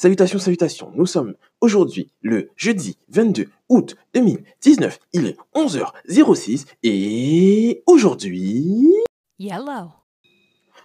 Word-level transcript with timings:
Salutations, 0.00 0.38
salutations. 0.38 0.92
Nous 0.94 1.06
sommes 1.06 1.34
aujourd'hui 1.60 2.12
le 2.22 2.50
jeudi 2.54 2.96
22 3.08 3.48
août 3.68 3.96
2019. 4.14 5.00
Il 5.12 5.26
est 5.26 5.36
11h06 5.56 6.66
et 6.84 7.82
aujourd'hui, 7.84 8.94
Yellow. 9.40 9.90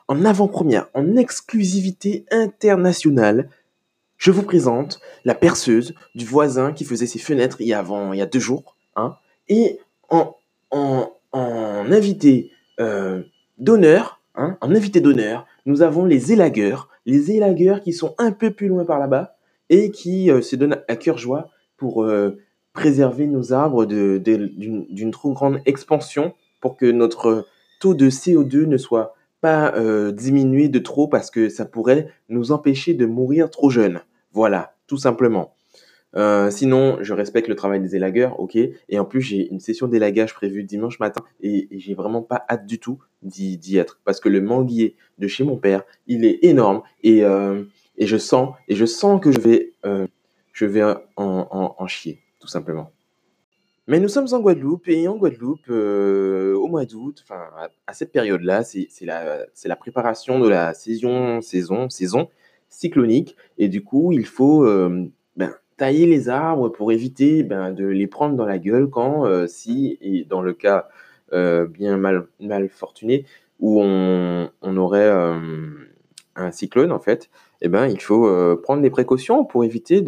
en 0.08 0.26
avant-première, 0.26 0.88
en 0.96 1.16
exclusivité 1.16 2.26
internationale, 2.32 3.52
je 4.18 4.32
vous 4.32 4.42
présente 4.42 5.00
la 5.26 5.36
perceuse 5.36 5.94
du 6.16 6.26
voisin 6.26 6.74
qui 6.74 6.84
faisait 6.84 7.06
ses 7.06 7.20
fenêtres 7.20 7.58
il 7.62 7.68
y 7.68 7.74
a, 7.74 7.78
avant, 7.78 8.14
il 8.14 8.18
y 8.18 8.24
a 8.24 8.26
deux 8.26 8.40
jours. 8.40 8.76
Hein, 8.96 9.18
et 9.48 9.80
en, 10.10 10.36
en, 10.72 11.14
en 11.34 11.92
invité 11.92 12.50
euh, 12.80 13.22
d'honneur, 13.60 14.22
hein, 14.34 14.58
en 14.60 14.74
invité 14.74 15.02
d'honneur, 15.02 15.46
nous 15.66 15.82
avons 15.82 16.06
les 16.06 16.32
élagueurs. 16.32 16.90
Les 17.06 17.32
élagueurs 17.32 17.82
qui 17.82 17.94
sont 17.94 18.16
un 18.18 18.32
peu 18.32 18.52
plus 18.52 18.68
loin 18.68 18.86
par 18.86 19.00
là-bas 19.00 19.36
et 19.70 19.92
qui 19.92 20.30
euh, 20.30 20.42
se 20.42 20.56
donnent 20.56 20.82
à 20.88 20.96
cœur 20.96 21.18
joie 21.18 21.50
pour 21.78 22.04
euh, 22.04 22.38
préserver 22.74 23.28
nos 23.28 23.54
arbres 23.54 23.86
d'une 23.86 25.12
trop 25.12 25.34
grande 25.34 25.60
expansion 25.66 26.34
pour 26.60 26.78
que 26.78 26.86
notre 26.86 27.46
taux 27.80 27.94
de 27.94 28.10
CO2 28.10 28.66
ne 28.66 28.78
soit 28.78 29.16
pas 29.42 29.74
euh, 29.76 30.12
diminué 30.12 30.70
de 30.70 30.80
trop 30.80 31.08
parce 31.08 31.30
que 31.30 31.50
ça 31.50 31.66
pourrait 31.66 32.08
nous 32.30 32.52
empêcher 32.52 32.94
de 32.94 33.06
mourir 33.06 33.50
trop 33.50 33.70
jeunes. 33.70 34.02
Voilà, 34.32 34.76
tout 34.88 34.98
simplement. 34.98 35.56
Sinon, 36.52 37.00
je 37.02 37.12
respecte 37.12 37.48
le 37.48 37.56
travail 37.56 37.80
des 37.80 37.96
élagueurs, 37.96 38.40
ok. 38.40 38.56
Et 38.56 39.00
en 39.00 39.04
plus, 39.04 39.22
j'ai 39.22 39.50
une 39.50 39.60
session 39.60 39.88
d'élagage 39.88 40.36
prévue 40.36 40.64
dimanche 40.64 41.00
matin 41.00 41.24
et, 41.42 41.68
et 41.72 41.80
j'ai 41.80 41.96
vraiment 41.96 42.22
pas 42.22 42.46
hâte 42.48 42.68
du 42.68 42.78
tout 42.78 43.00
d'y 43.24 43.78
être 43.78 44.00
parce 44.04 44.20
que 44.20 44.30
le 44.30 44.42
manguier 44.42 44.96
de 45.18 45.28
chez 45.28 45.44
mon 45.44 45.58
père, 45.58 45.84
il 46.08 46.26
est 46.26 46.40
énorme 46.44 46.82
et, 47.04 47.24
euh, 47.24 47.64
et 47.98 48.08
je 48.08 48.18
sens 48.18 48.56
et 48.68 48.76
je 48.76 48.86
sens 48.86 49.22
que 49.22 49.32
je 49.32 49.40
vais 49.40 49.74
euh, 49.86 50.08
je 50.52 50.66
vais 50.66 50.84
en, 51.16 51.88
chier, 51.88 52.20
tout 52.40 52.48
simplement. 52.48 52.92
Mais 53.88 54.00
nous 54.00 54.08
sommes 54.08 54.28
en 54.32 54.40
Guadeloupe 54.40 54.88
et 54.88 55.08
en 55.08 55.18
Guadeloupe, 55.18 55.68
euh, 55.70 56.54
au 56.54 56.68
mois 56.68 56.86
d'août, 56.86 57.24
enfin 57.24 57.50
à, 57.88 57.94
cette 57.94 58.12
période-là, 58.12 58.64
c'est 58.64 58.88
la, 59.02 59.46
la 59.66 59.76
préparation 59.76 60.40
de 60.40 60.48
la 60.48 60.76
saison, 60.76 61.42
saison, 61.42 61.90
saison 61.90 62.30
cyclonique 62.70 63.36
et 63.58 63.68
du 63.68 63.84
coup, 63.84 64.12
il 64.12 64.28
faut 64.28 64.64
ben, 65.36 65.56
tailler 65.78 66.06
les 66.06 66.30
arbres 66.30 66.70
pour 66.70 66.92
éviter 66.92 67.42
ben, 67.42 67.74
de 67.74 67.86
les 67.86 68.08
prendre 68.08 68.36
dans 68.36 68.46
la 68.46 68.60
gueule 68.60 68.90
quand, 68.90 69.48
si, 69.48 70.26
dans 70.30 70.44
le 70.44 70.54
cas 70.54 70.88
bien 71.70 71.98
mal, 71.98 72.28
mal 72.40 72.70
fortuné, 72.70 73.26
où 73.60 73.82
on, 73.82 74.50
on 74.62 74.78
aurait 74.78 75.08
euh, 75.10 75.38
un 76.36 76.52
cyclone 76.52 76.92
en 76.92 77.00
fait, 77.00 77.30
eh 77.62 77.70
ben, 77.70 77.88
il 77.88 78.02
faut 78.02 78.28
euh, 78.28 78.60
prendre 78.62 78.82
des 78.82 78.90
précautions 78.90 79.46
pour 79.46 79.64
éviter 79.64 80.02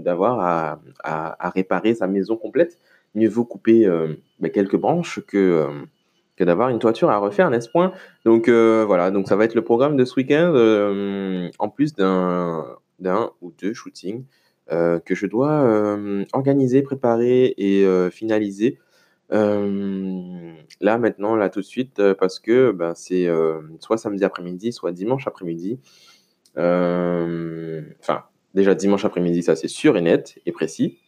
d'avoir 0.00 0.40
à, 0.40 0.80
à- 1.02 1.50
réparer 1.50 1.94
sa 1.94 2.06
maison 2.06 2.36
complète. 2.36 2.78
Mieux 3.14 3.28
vaut 3.28 3.44
couper 3.44 3.86
euh, 3.86 4.14
ben, 4.38 4.50
quelques 4.50 4.76
branches 4.76 5.20
que, 5.26 5.36
euh, 5.36 5.70
que 6.36 6.44
d'avoir 6.44 6.68
une 6.68 6.78
toiture 6.78 7.10
à 7.10 7.18
refaire, 7.18 7.50
n'est-ce 7.50 7.68
point? 7.68 7.92
Donc 8.24 8.48
euh, 8.48 8.84
voilà, 8.86 9.10
donc 9.10 9.26
ça 9.28 9.36
va 9.36 9.44
être 9.44 9.54
le 9.54 9.64
programme 9.64 9.96
de 9.96 10.04
ce 10.04 10.14
week-end, 10.16 10.52
euh, 10.54 11.48
en 11.58 11.68
plus 11.68 11.94
d'un 11.94 12.64
ou 13.40 13.52
deux 13.60 13.74
shootings 13.74 14.24
euh, 14.70 15.00
que 15.00 15.14
je 15.16 15.26
dois 15.26 15.62
euh, 15.62 16.24
organiser, 16.32 16.82
préparer 16.82 17.54
et 17.56 17.84
euh, 17.84 18.10
finaliser. 18.10 18.78
Là 19.30 20.98
maintenant, 20.98 21.36
là 21.36 21.50
tout 21.50 21.60
de 21.60 21.64
suite, 21.66 21.98
euh, 22.00 22.14
parce 22.14 22.40
que 22.40 22.72
ben, 22.72 22.94
c'est 22.94 23.26
euh, 23.26 23.60
soit 23.80 23.98
samedi 23.98 24.24
après-midi, 24.24 24.72
soit 24.72 24.92
dimanche 24.92 25.26
après-midi. 25.26 25.78
Enfin, 26.56 28.24
déjà 28.54 28.74
dimanche 28.74 29.04
après-midi, 29.04 29.42
ça 29.42 29.56
c'est 29.56 29.68
sûr 29.68 29.96
et 29.96 30.00
net 30.00 30.38
et 30.46 30.52
précis. 30.52 30.98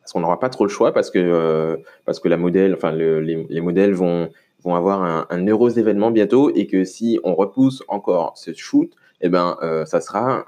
Parce 0.00 0.12
qu'on 0.12 0.20
n'aura 0.20 0.38
pas 0.38 0.50
trop 0.50 0.64
le 0.64 0.70
choix 0.70 0.92
parce 0.92 1.10
que, 1.10 1.18
euh, 1.18 1.76
parce 2.04 2.20
que 2.20 2.28
enfin, 2.74 2.92
le- 2.92 3.20
les, 3.20 3.46
les 3.48 3.60
modèles 3.62 3.94
vont, 3.94 4.28
vont 4.62 4.74
avoir 4.74 5.02
un, 5.30 5.46
heureux 5.46 5.78
événement 5.78 6.10
bientôt 6.10 6.50
et 6.54 6.66
que 6.66 6.84
si 6.84 7.20
on 7.24 7.34
repousse 7.34 7.82
encore 7.88 8.36
ce 8.36 8.52
shoot, 8.52 8.92
eh 9.22 9.30
ben, 9.30 9.56
ça, 9.86 10.02
sera 10.02 10.44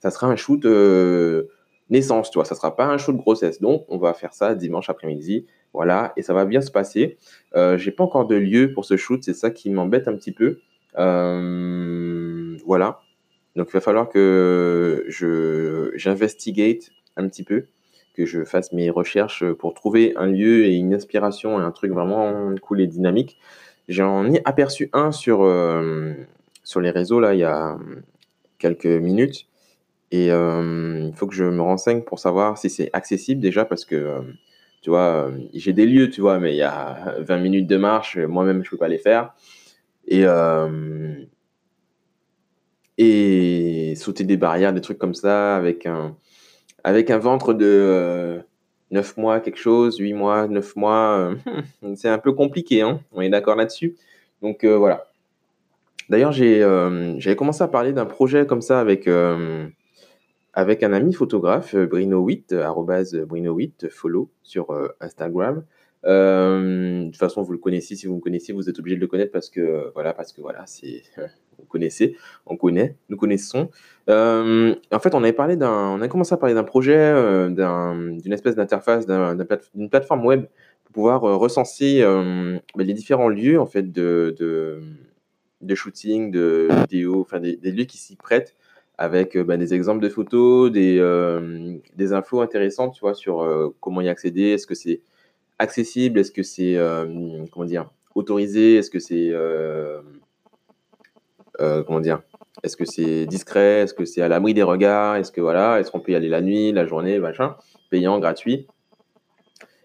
ça 0.00 0.10
sera 0.10 0.26
un 0.26 0.34
shoot 0.34 0.64
naissance, 1.92 2.30
tu 2.30 2.38
vois, 2.38 2.44
ça 2.44 2.54
sera 2.54 2.74
pas 2.74 2.86
un 2.86 2.98
shoot 2.98 3.16
grossesse. 3.16 3.60
Donc, 3.60 3.84
on 3.88 3.98
va 3.98 4.14
faire 4.14 4.32
ça 4.32 4.54
dimanche 4.54 4.90
après-midi, 4.90 5.46
voilà, 5.72 6.12
et 6.16 6.22
ça 6.22 6.34
va 6.34 6.44
bien 6.44 6.60
se 6.60 6.70
passer. 6.70 7.18
Euh, 7.54 7.78
J'ai 7.78 7.92
pas 7.92 8.02
encore 8.02 8.26
de 8.26 8.34
lieu 8.34 8.72
pour 8.72 8.84
ce 8.84 8.96
shoot, 8.96 9.22
c'est 9.22 9.34
ça 9.34 9.50
qui 9.50 9.70
m'embête 9.70 10.08
un 10.08 10.16
petit 10.16 10.32
peu. 10.32 10.58
Euh, 10.98 12.56
voilà. 12.66 13.00
Donc, 13.54 13.68
il 13.68 13.72
va 13.72 13.80
falloir 13.80 14.08
que 14.08 15.04
je 15.08 15.92
j'investigate 15.94 16.90
un 17.16 17.28
petit 17.28 17.44
peu, 17.44 17.66
que 18.14 18.24
je 18.24 18.44
fasse 18.44 18.72
mes 18.72 18.88
recherches 18.90 19.44
pour 19.52 19.74
trouver 19.74 20.14
un 20.16 20.26
lieu 20.26 20.64
et 20.64 20.74
une 20.74 20.94
inspiration 20.94 21.60
et 21.60 21.62
un 21.62 21.70
truc 21.70 21.92
vraiment 21.92 22.54
cool 22.62 22.80
et 22.80 22.86
dynamique. 22.86 23.38
J'en 23.88 24.32
ai 24.32 24.40
aperçu 24.46 24.88
un 24.94 25.12
sur, 25.12 25.42
euh, 25.42 26.14
sur 26.64 26.80
les 26.80 26.90
réseaux 26.90 27.20
là 27.20 27.34
il 27.34 27.40
y 27.40 27.44
a 27.44 27.76
quelques 28.58 28.86
minutes 28.86 29.46
et 30.12 30.26
il 30.26 31.12
faut 31.16 31.26
que 31.26 31.34
je 31.34 31.44
me 31.44 31.62
renseigne 31.62 32.02
pour 32.02 32.18
savoir 32.18 32.58
si 32.58 32.68
c'est 32.70 32.90
accessible 32.92 33.40
déjà 33.40 33.64
parce 33.64 33.84
que 33.86 34.20
tu 34.82 34.90
vois, 34.90 35.30
j'ai 35.54 35.72
des 35.72 35.86
lieux, 35.86 36.10
tu 36.10 36.20
vois, 36.20 36.38
mais 36.38 36.52
il 36.52 36.56
y 36.56 36.62
a 36.62 37.16
20 37.20 37.38
minutes 37.38 37.66
de 37.66 37.76
marche, 37.76 38.18
moi-même 38.18 38.62
je 38.62 38.70
peux 38.70 38.76
pas 38.76 38.88
les 38.88 38.98
faire. 38.98 39.32
Et, 40.06 40.24
et 42.98 43.94
sauter 43.96 44.24
des 44.24 44.36
barrières, 44.36 44.72
des 44.74 44.80
trucs 44.80 44.98
comme 44.98 45.14
ça, 45.14 45.56
avec 45.56 45.86
un, 45.86 46.16
avec 46.84 47.10
un 47.10 47.18
ventre 47.18 47.54
de 47.54 47.64
euh, 47.66 48.40
9 48.90 49.16
mois, 49.16 49.40
quelque 49.40 49.58
chose, 49.58 49.96
8 49.96 50.12
mois, 50.12 50.46
9 50.46 50.76
mois, 50.76 51.34
c'est 51.94 52.08
un 52.08 52.18
peu 52.18 52.32
compliqué, 52.32 52.82
hein, 52.82 53.00
on 53.12 53.22
est 53.22 53.30
d'accord 53.30 53.56
là-dessus. 53.56 53.96
Donc 54.42 54.64
voilà. 54.64 55.06
D'ailleurs, 56.10 56.32
j'avais 56.32 57.36
commencé 57.36 57.62
à 57.62 57.68
parler 57.68 57.92
d'un 57.92 58.04
projet 58.04 58.44
comme 58.44 58.60
ça 58.60 58.80
avec, 58.80 59.08
avec 60.54 60.82
un 60.82 60.92
ami 60.92 61.12
photographe, 61.12 61.74
euh, 61.74 61.86
Brino8, 61.86 62.52
euh, 62.52 62.62
arrobase 62.62 63.14
Brino8, 63.14 63.88
follow 63.90 64.30
sur 64.42 64.70
euh, 64.72 64.88
Instagram. 65.00 65.64
Euh, 66.04 67.04
de 67.04 67.06
toute 67.06 67.16
façon, 67.16 67.42
vous 67.42 67.52
le 67.52 67.58
connaissez, 67.58 67.94
si 67.94 68.06
vous 68.06 68.16
me 68.16 68.20
connaissez, 68.20 68.52
vous 68.52 68.68
êtes 68.68 68.78
obligé 68.78 68.96
de 68.96 69.00
le 69.00 69.06
connaître 69.06 69.32
parce 69.32 69.48
que, 69.48 69.60
euh, 69.60 69.90
voilà, 69.94 70.12
parce 70.12 70.32
que 70.32 70.40
voilà, 70.40 70.64
c'est, 70.66 71.02
vous 71.58 71.64
connaissez, 71.66 72.16
on 72.46 72.56
connaît, 72.56 72.96
nous 73.08 73.16
connaissons. 73.16 73.70
Euh, 74.08 74.74
en 74.90 74.98
fait, 74.98 75.14
on 75.14 75.22
avait 75.22 75.32
parlé 75.32 75.56
d'un, 75.56 75.70
on 75.70 76.00
a 76.00 76.08
commencé 76.08 76.34
à 76.34 76.36
parler 76.36 76.54
d'un 76.54 76.64
projet, 76.64 76.96
euh, 76.96 77.50
d'un, 77.50 78.16
d'une 78.16 78.32
espèce 78.32 78.56
d'interface, 78.56 79.06
d'une 79.06 79.90
plateforme 79.90 80.26
web 80.26 80.46
pour 80.84 80.92
pouvoir 80.92 81.24
euh, 81.24 81.36
recenser 81.36 82.02
euh, 82.02 82.58
ben, 82.76 82.86
les 82.86 82.94
différents 82.94 83.28
lieux 83.28 83.60
en 83.60 83.66
fait 83.66 83.92
de, 83.92 84.34
shooting, 85.74 86.32
de 86.32 86.68
vidéo, 86.80 87.20
enfin 87.20 87.38
des 87.38 87.56
lieux 87.56 87.84
qui 87.84 87.98
s'y 87.98 88.16
prêtent 88.16 88.56
avec 88.98 89.36
euh, 89.36 89.44
ben, 89.44 89.58
des 89.58 89.74
exemples 89.74 90.02
de 90.02 90.08
photos, 90.08 90.70
des, 90.70 90.98
euh, 90.98 91.76
des 91.96 92.12
infos 92.12 92.40
intéressantes, 92.40 92.94
tu 92.94 93.00
vois, 93.00 93.14
sur 93.14 93.42
euh, 93.42 93.74
comment 93.80 94.00
y 94.00 94.08
accéder, 94.08 94.50
est-ce 94.50 94.66
que 94.66 94.74
c'est 94.74 95.00
accessible, 95.58 96.18
est-ce 96.18 96.32
que 96.32 96.42
c'est 96.42 96.76
comment 97.52 97.66
dire 97.66 97.90
autorisé, 98.14 98.76
est-ce 98.76 98.90
que 98.90 98.98
c'est 98.98 99.32
comment 101.58 102.00
dire 102.00 102.22
est-ce 102.64 102.76
que 102.76 102.84
c'est 102.84 103.26
discret, 103.26 103.80
est-ce 103.82 103.94
que 103.94 104.04
c'est 104.04 104.22
à 104.22 104.28
l'abri 104.28 104.54
des 104.54 104.62
regards, 104.62 105.16
est-ce 105.16 105.32
que 105.32 105.40
voilà, 105.40 105.80
est-ce 105.80 105.90
qu'on 105.90 106.00
peut 106.00 106.12
y 106.12 106.14
aller 106.14 106.28
la 106.28 106.42
nuit, 106.42 106.72
la 106.72 106.86
journée, 106.86 107.18
machin, 107.18 107.56
payant, 107.90 108.18
gratuit. 108.18 108.66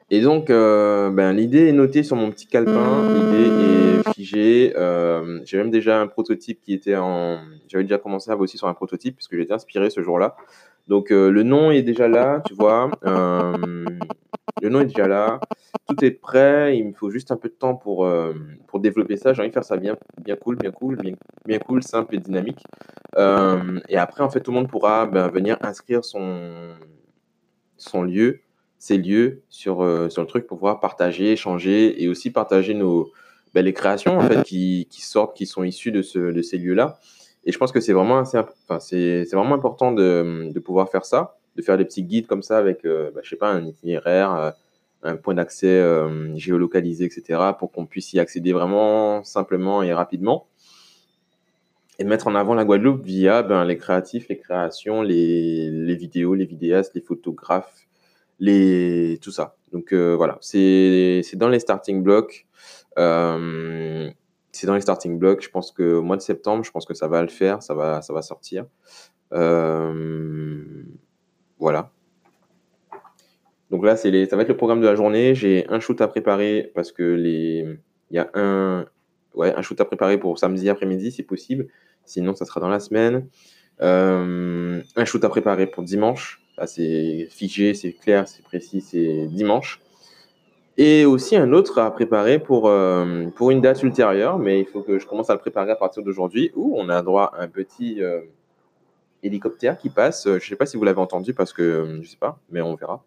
Et 0.10 0.22
donc, 0.22 0.50
euh, 0.50 1.10
ben, 1.10 1.34
l'idée 1.34 1.68
est 1.68 1.74
notée 1.74 2.02
sur 2.02 2.16
mon 2.16 2.32
petit 2.32 2.48
calepin, 2.48 3.14
l'idée 3.14 4.00
est 4.00 4.14
figée. 4.14 4.74
euh, 4.78 5.42
j'ai 5.44 5.58
même 5.58 5.70
déjà 5.70 6.00
un 6.00 6.08
prototype 6.08 6.62
qui 6.62 6.74
était 6.74 6.96
en. 6.96 7.40
J'avais 7.68 7.84
déjà 7.84 7.98
commencé 7.98 8.32
à 8.32 8.38
bosser 8.38 8.58
sur 8.58 8.68
un 8.68 8.74
prototype 8.74 9.16
puisque 9.18 9.34
été 9.34 9.52
inspiré 9.54 9.90
ce 9.90 10.02
jour-là. 10.02 10.38
Donc, 10.88 11.12
euh, 11.12 11.30
le 11.30 11.44
nom 11.44 11.72
est 11.72 11.82
déjà 11.82 12.08
là, 12.08 12.42
tu 12.48 12.54
vois. 12.54 12.90
le 13.04 14.70
nom 14.70 14.80
est 14.80 14.86
déjà 14.86 15.10
là. 15.10 15.42
Tout 15.90 16.06
est 16.06 16.12
prêt. 16.12 16.78
Il 16.78 16.88
me 16.88 16.94
faut 16.94 17.10
juste 17.10 17.32
un 17.32 17.38
peu 17.38 17.50
de 17.50 17.54
temps 17.54 17.76
pour, 17.76 18.10
pour 18.68 18.80
développer 18.80 19.18
ça. 19.18 19.34
J'ai 19.34 19.42
envie 19.42 19.50
de 19.50 19.54
faire 19.54 19.66
ça 19.66 19.76
bien, 19.76 19.98
bien 20.24 20.38
cool, 20.38 20.56
bien 20.56 20.72
cool, 20.72 20.98
bien, 21.46 21.60
cool, 21.60 21.84
simple 21.84 22.16
et 22.16 22.20
dynamique. 22.20 22.64
Et 23.18 23.98
après, 23.98 24.24
en 24.24 24.30
fait, 24.30 24.40
tout 24.40 24.52
le 24.52 24.56
monde 24.58 24.70
pourra 24.70 25.06
ben, 25.06 25.28
venir 25.28 25.58
inscrire 25.60 26.06
son, 26.06 26.76
son 27.76 28.04
lieu, 28.04 28.40
ses 28.80 28.98
lieux 28.98 29.42
sur, 29.50 29.82
euh, 29.82 30.10
sur 30.10 30.22
le 30.22 30.28
truc 30.28 30.46
pour 30.46 30.58
pouvoir 30.58 30.80
partager, 30.80 31.32
échanger 31.32 32.02
et 32.02 32.08
aussi 32.08 32.32
partager 32.32 32.74
nos, 32.74 33.12
ben, 33.54 33.66
les 33.66 33.74
créations 33.74 34.18
en 34.18 34.22
fait, 34.22 34.44
qui, 34.44 34.88
qui 34.90 35.02
sortent, 35.02 35.36
qui 35.36 35.46
sont 35.46 35.64
issues 35.64 35.92
de, 35.92 36.02
ce, 36.02 36.20
de 36.20 36.42
ces 36.42 36.58
lieux-là. 36.58 37.00
Et 37.46 37.52
je 37.52 37.58
pense 37.58 37.72
que 37.72 37.80
c'est 37.80 37.94
vraiment, 37.94 38.20
enfin, 38.20 38.80
vraiment 39.32 39.56
important 39.56 39.92
de, 39.92 40.52
de 40.52 40.60
pouvoir 40.60 40.90
faire 40.90 41.06
ça, 41.06 41.38
de 41.56 41.62
faire 41.62 41.78
des 41.78 41.86
petits 41.86 42.04
guides 42.04 42.28
comme 42.28 42.44
ça 42.44 42.58
avec, 42.58 42.86
euh, 42.86 43.10
ben, 43.16 43.22
je 43.24 43.30
sais 43.30 43.36
pas, 43.36 43.50
un 43.50 43.66
itinéraire, 43.66 44.34
euh, 44.36 44.52
un 45.04 45.16
point 45.16 45.36
d'accès 45.36 45.82
géolocalisé, 46.36 47.06
etc., 47.06 47.40
pour 47.58 47.72
qu'on 47.72 47.86
puisse 47.86 48.14
y 48.14 48.20
accéder 48.20 48.52
vraiment 48.52 49.24
simplement 49.24 49.84
et 49.84 49.94
rapidement. 49.94 50.48
et 52.00 52.04
mettre 52.04 52.28
en 52.28 52.36
avant 52.36 52.56
la 52.56 52.66
Guadeloupe 52.66 53.04
via 53.04 53.44
ben, 53.44 53.64
les 53.64 53.78
créatifs, 53.78 54.28
les 54.28 54.38
créations, 54.40 55.04
les, 55.04 55.70
les 55.70 55.96
vidéos, 55.96 56.34
les 56.34 56.46
vidéastes, 56.46 56.94
les 56.96 57.02
photographes, 57.02 57.88
les, 58.40 59.20
tout 59.22 59.32
ça. 59.32 59.56
Donc 59.72 59.94
euh, 59.94 60.16
voilà, 60.16 60.38
c'est 60.42 61.24
dans 61.34 61.50
les 61.50 61.60
starting 61.60 62.04
blocks. 62.04 62.48
Euh, 62.98 64.10
c'est 64.52 64.68
dans 64.68 64.76
les 64.76 64.82
starting 64.82 65.20
blocks. 65.20 65.44
Je 65.44 65.50
pense 65.50 65.72
que 65.72 65.96
au 65.96 66.02
mois 66.02 66.18
de 66.18 66.22
septembre, 66.22 66.64
je 66.64 66.72
pense 66.72 66.86
que 66.86 66.94
ça 66.94 67.08
va 67.08 67.22
le 67.22 67.28
faire, 67.28 67.62
ça 67.62 67.74
va, 67.74 68.02
ça 68.02 68.14
va 68.14 68.22
sortir. 68.22 68.66
Euh, 69.34 70.84
voilà. 71.60 71.92
Donc 73.70 73.84
là, 73.84 73.96
c'est 73.98 74.26
ça 74.26 74.36
va 74.36 74.44
être 74.44 74.48
le 74.48 74.58
programme 74.58 74.82
de 74.82 74.88
la 74.88 74.96
journée. 74.96 75.36
J'ai 75.36 75.68
un 75.70 75.80
shoot 75.80 76.00
à 76.02 76.08
préparer 76.08 76.72
parce 76.74 76.92
que 76.92 77.04
les, 77.04 77.78
il 78.10 78.16
y 78.16 78.20
a 78.20 78.30
un, 78.34 78.86
ouais, 79.34 79.54
un 79.54 79.62
shoot 79.62 79.80
à 79.82 79.86
préparer 79.86 80.18
pour 80.18 80.40
samedi 80.40 80.70
après-midi, 80.70 81.12
si 81.12 81.24
possible. 81.24 81.68
Sinon, 82.06 82.34
ça 82.36 82.46
sera 82.46 82.62
dans 82.62 82.70
la 82.70 82.80
semaine. 82.80 83.28
Euh, 83.82 84.82
un 84.96 85.06
shoot 85.06 85.24
à 85.24 85.30
préparer 85.30 85.68
pour 85.68 85.84
dimanche. 85.84 86.42
Là, 86.58 86.68
c'est 86.68 87.28
figé, 87.30 87.74
c'est 87.74 87.94
clair, 87.94 88.28
c'est 88.28 88.44
précis, 88.44 88.82
c'est 88.82 89.28
dimanche. 89.28 89.80
Et 90.78 91.06
aussi 91.06 91.36
un 91.36 91.54
autre 91.54 91.80
à 91.80 91.92
préparer 91.92 92.40
pour, 92.40 92.68
euh, 92.68 93.28
pour 93.36 93.52
une 93.52 93.62
date 93.62 93.82
ultérieure, 93.82 94.38
mais 94.38 94.60
il 94.60 94.66
faut 94.66 94.82
que 94.82 95.00
je 95.00 95.08
commence 95.08 95.30
à 95.30 95.34
le 95.34 95.40
préparer 95.40 95.72
à 95.72 95.76
partir 95.76 96.04
d'aujourd'hui, 96.04 96.52
où 96.56 96.76
on 96.78 96.90
a 96.90 97.02
droit 97.02 97.32
à 97.36 97.44
un 97.44 97.48
petit 97.48 98.02
euh, 98.02 98.22
hélicoptère 99.24 99.78
qui 99.78 99.90
passe. 99.90 100.26
Je 100.26 100.34
ne 100.34 100.40
sais 100.40 100.56
pas 100.56 100.66
si 100.66 100.78
vous 100.78 100.84
l'avez 100.84 101.00
entendu 101.00 101.34
parce 101.34 101.54
que 101.54 101.86
je 101.88 101.98
ne 101.98 102.04
sais 102.04 102.18
pas, 102.18 102.40
mais 102.52 102.62
on 102.62 102.76
verra. 102.76 103.04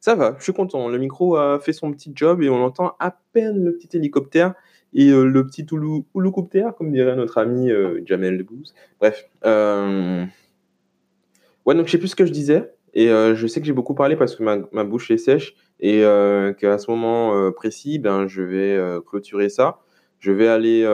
Ça 0.00 0.14
va, 0.16 0.34
je 0.38 0.42
suis 0.42 0.52
content. 0.52 0.88
Le 0.88 0.98
micro 0.98 1.36
a 1.36 1.60
fait 1.60 1.72
son 1.72 1.92
petit 1.92 2.12
job 2.14 2.42
et 2.42 2.50
on 2.50 2.62
entend 2.64 2.96
à 2.98 3.16
peine 3.32 3.64
le 3.64 3.72
petit 3.76 3.96
hélicoptère 3.96 4.54
et 4.94 5.10
euh, 5.10 5.24
le 5.24 5.46
petit 5.46 5.64
houloucoptère, 6.14 6.74
comme 6.74 6.90
dirait 6.92 7.16
notre 7.16 7.38
ami 7.38 7.70
euh, 7.70 8.00
Jamel 8.04 8.36
Debbouze. 8.36 8.74
Bref. 9.00 9.28
Euh... 11.66 11.70
Ouais, 11.70 11.74
donc 11.74 11.86
je 11.86 11.92
sais 11.92 11.98
plus 11.98 12.08
ce 12.08 12.16
que 12.16 12.26
je 12.26 12.32
disais. 12.32 12.72
Et 12.94 13.08
euh, 13.10 13.34
je 13.34 13.46
sais 13.46 13.60
que 13.60 13.66
j'ai 13.66 13.72
beaucoup 13.72 13.94
parlé 13.94 14.16
parce 14.16 14.36
que 14.36 14.42
ma, 14.42 14.84
bouche 14.84 15.10
est 15.10 15.16
sèche 15.16 15.54
et 15.80 16.04
euh, 16.04 16.52
qu'à 16.52 16.76
ce 16.76 16.90
moment 16.90 17.50
précis, 17.52 17.98
ben, 17.98 18.26
je 18.26 18.42
vais 18.42 18.78
clôturer 19.06 19.48
ça. 19.48 19.78
Je 20.18 20.30
vais 20.30 20.48
aller 20.48 20.86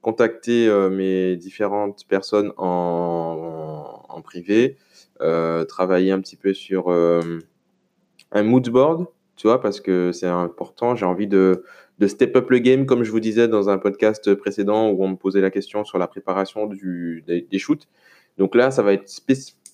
contacter 0.00 0.70
mes 0.90 1.36
différentes 1.36 2.06
personnes 2.08 2.52
en, 2.56 4.22
privé, 4.24 4.76
travailler 5.68 6.12
un 6.12 6.20
petit 6.20 6.36
peu 6.36 6.54
sur 6.54 6.90
un 6.90 8.42
mood 8.42 8.68
board, 8.68 9.06
tu 9.36 9.46
vois, 9.46 9.60
parce 9.60 9.80
que 9.80 10.12
c'est 10.12 10.26
important. 10.26 10.94
J'ai 10.94 11.06
envie 11.06 11.26
de, 11.26 11.64
step 12.06 12.36
up 12.36 12.50
le 12.50 12.58
game, 12.58 12.86
comme 12.86 13.04
je 13.04 13.10
vous 13.10 13.20
disais 13.20 13.48
dans 13.48 13.68
un 13.68 13.78
podcast 13.78 14.34
précédent 14.34 14.88
où 14.90 15.04
on 15.04 15.08
me 15.08 15.16
posait 15.16 15.40
la 15.40 15.50
question 15.50 15.84
sur 15.84 15.98
la 15.98 16.06
préparation 16.06 16.66
du, 16.66 17.22
des 17.26 17.58
shoots. 17.58 17.86
Donc 18.38 18.54
là, 18.54 18.70
ça 18.70 18.82
va 18.82 18.92
être 18.92 19.10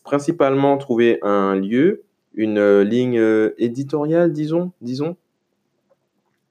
principalement 0.05 0.76
trouver 0.79 1.19
un 1.23 1.56
lieu, 1.56 2.05
une 2.35 2.58
euh, 2.58 2.85
ligne 2.85 3.19
euh, 3.19 3.55
éditoriale, 3.58 4.32
disons, 4.32 4.73
disons, 4.81 5.17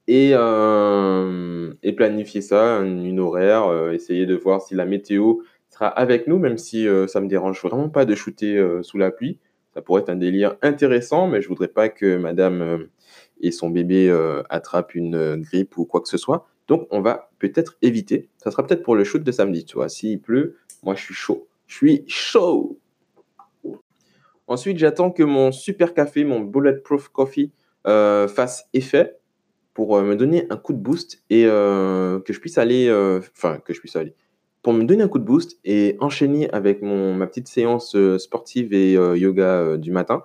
et, 0.08 0.30
euh, 0.34 1.72
planifier 1.96 2.40
ça, 2.42 2.80
une 2.80 3.18
horaire, 3.18 3.90
essayer 3.92 4.26
de 4.26 4.34
voir 4.34 4.60
si 4.60 4.74
la 4.74 4.84
météo 4.84 5.36
sera 5.70 5.88
avec 5.88 6.26
nous, 6.26 6.38
même 6.38 6.58
si 6.58 6.86
euh, 6.86 7.06
ça 7.06 7.20
me 7.20 7.28
dérange 7.28 7.62
vraiment 7.62 7.88
pas 7.88 8.04
de 8.04 8.14
shooter 8.14 8.80
sous 8.82 8.98
la 8.98 9.10
pluie. 9.10 9.38
Ça 9.72 9.82
pourrait 9.82 10.02
être 10.02 10.10
un 10.10 10.16
délire 10.16 10.56
intéressant, 10.62 11.26
mais 11.26 11.40
je 11.40 11.48
voudrais 11.48 11.68
pas 11.68 11.88
que 11.88 12.16
madame 12.16 12.86
et 13.40 13.50
son 13.50 13.70
bébé 13.70 14.08
euh, 14.08 14.42
attrape 14.48 14.94
une 14.94 15.36
grippe 15.36 15.76
ou 15.78 15.84
quoi 15.84 16.00
que 16.00 16.08
ce 16.08 16.18
soit. 16.18 16.46
Donc, 16.68 16.88
on 16.90 17.00
va 17.00 17.30
peut-être 17.38 17.76
éviter. 17.82 18.28
Ça 18.38 18.50
sera 18.50 18.66
peut-être 18.66 18.82
pour 18.82 18.96
le 18.96 19.04
shoot 19.04 19.22
de 19.22 19.32
samedi, 19.32 19.64
tu 19.64 19.76
vois. 19.76 19.88
S'il 19.88 20.20
pleut, 20.20 20.56
moi, 20.82 20.94
je 20.94 21.02
suis 21.02 21.14
chaud. 21.14 21.46
Je 21.66 21.74
suis 21.74 22.04
chaud. 22.06 22.78
Ensuite, 24.48 24.78
j'attends 24.78 25.10
que 25.10 25.22
mon 25.22 25.50
super 25.50 25.92
café, 25.92 26.24
mon 26.24 26.40
Bulletproof 26.40 27.08
Coffee, 27.08 27.52
euh, 27.86 28.28
fasse 28.28 28.68
effet 28.72 29.16
pour 29.74 29.96
euh, 29.96 30.02
me 30.02 30.16
donner 30.16 30.46
un 30.50 30.56
coup 30.56 30.72
de 30.72 30.78
boost 30.78 31.22
et 31.30 31.44
euh, 31.46 32.20
que 32.20 32.32
je 32.32 32.40
puisse 32.40 32.58
aller, 32.58 32.90
enfin, 33.18 33.58
que 33.64 33.74
je 33.74 33.80
puisse 33.80 33.96
aller, 33.96 34.14
pour 34.62 34.72
me 34.72 34.84
donner 34.84 35.02
un 35.02 35.08
coup 35.08 35.18
de 35.18 35.24
boost 35.24 35.58
et 35.64 35.96
enchaîner 36.00 36.50
avec 36.50 36.82
mon, 36.82 37.14
ma 37.14 37.26
petite 37.26 37.48
séance 37.48 37.96
sportive 38.18 38.72
et 38.72 38.92
yoga 38.92 39.76
du 39.76 39.90
matin, 39.90 40.22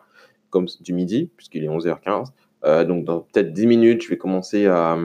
comme 0.50 0.68
du 0.82 0.94
midi, 0.94 1.32
puisqu'il 1.36 1.64
est 1.64 1.68
11h15. 1.68 2.28
Euh, 2.64 2.84
donc, 2.84 3.06
dans 3.06 3.22
peut-être 3.22 3.54
10 3.54 3.66
minutes, 3.66 4.04
je 4.04 4.10
vais 4.10 4.18
commencer 4.18 4.68
à, 4.68 4.98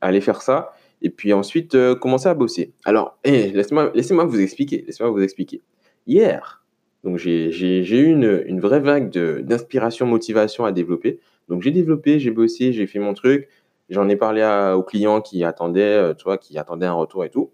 aller 0.00 0.20
faire 0.20 0.42
ça. 0.42 0.72
Et 1.02 1.10
puis 1.10 1.32
ensuite, 1.32 1.76
commencer 2.00 2.28
à 2.28 2.34
bosser. 2.34 2.72
Alors, 2.84 3.18
hey, 3.24 3.52
laissez-moi 3.52 3.90
laissez 3.94 4.14
vous 4.14 4.40
expliquer. 4.40 4.84
Laissez-moi 4.86 5.10
vous 5.10 5.22
expliquer. 5.22 5.60
Hier, 6.06 6.64
donc 7.04 7.18
j'ai 7.18 7.50
eu 7.80 8.12
une, 8.12 8.60
vraie 8.60 8.80
vague 8.80 9.10
d'inspiration, 9.10 10.06
motivation 10.06 10.64
à 10.64 10.72
développer. 10.72 11.20
Donc, 11.48 11.62
j'ai 11.62 11.70
développé, 11.70 12.18
j'ai 12.18 12.30
bossé, 12.30 12.72
j'ai 12.72 12.86
fait 12.86 12.98
mon 12.98 13.14
truc. 13.14 13.48
J'en 13.90 14.08
ai 14.08 14.16
parlé 14.16 14.42
à, 14.42 14.76
aux 14.76 14.82
clients 14.82 15.20
qui 15.20 15.44
attendaient, 15.44 15.82
euh, 15.82 16.14
tu 16.14 16.24
vois, 16.24 16.38
qui 16.38 16.56
attendaient 16.56 16.86
un 16.86 16.92
retour 16.92 17.24
et 17.24 17.30
tout. 17.30 17.50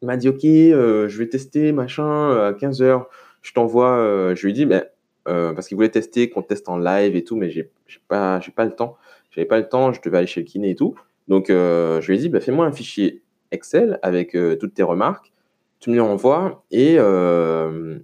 Il 0.00 0.06
m'a 0.06 0.16
dit, 0.16 0.28
OK, 0.28 0.44
euh, 0.44 1.08
je 1.08 1.18
vais 1.18 1.28
tester, 1.28 1.72
machin, 1.72 2.30
à 2.30 2.52
15 2.54 2.82
heures. 2.82 3.08
Je 3.42 3.52
t'envoie, 3.52 3.98
euh, 3.98 4.34
je 4.36 4.46
lui 4.46 4.50
ai 4.50 4.54
dit, 4.54 4.64
ben, 4.64 4.84
euh, 5.28 5.52
parce 5.52 5.68
qu'il 5.68 5.76
voulait 5.76 5.90
tester, 5.90 6.30
qu'on 6.30 6.42
teste 6.42 6.68
en 6.68 6.78
live 6.78 7.14
et 7.14 7.22
tout, 7.24 7.36
mais 7.36 7.50
j'ai 7.50 7.70
pas, 8.08 8.40
pas 8.56 8.64
le 8.64 8.72
temps. 8.72 8.96
J'avais 9.30 9.46
pas 9.46 9.58
le 9.58 9.68
temps, 9.68 9.92
je 9.92 10.00
devais 10.00 10.18
aller 10.18 10.26
chez 10.26 10.40
le 10.40 10.46
kiné 10.46 10.70
et 10.70 10.74
tout. 10.74 10.94
Donc, 11.28 11.50
euh, 11.50 12.00
je 12.00 12.08
lui 12.08 12.16
ai 12.16 12.18
dit, 12.18 12.28
bah, 12.30 12.40
fais-moi 12.40 12.64
un 12.64 12.72
fichier 12.72 13.22
Excel 13.50 13.98
avec 14.02 14.34
euh, 14.34 14.56
toutes 14.56 14.74
tes 14.74 14.82
remarques. 14.82 15.32
Tu 15.80 15.90
me 15.90 15.94
les 15.94 16.00
envoies 16.00 16.64
et, 16.70 16.96
euh, 16.98 17.98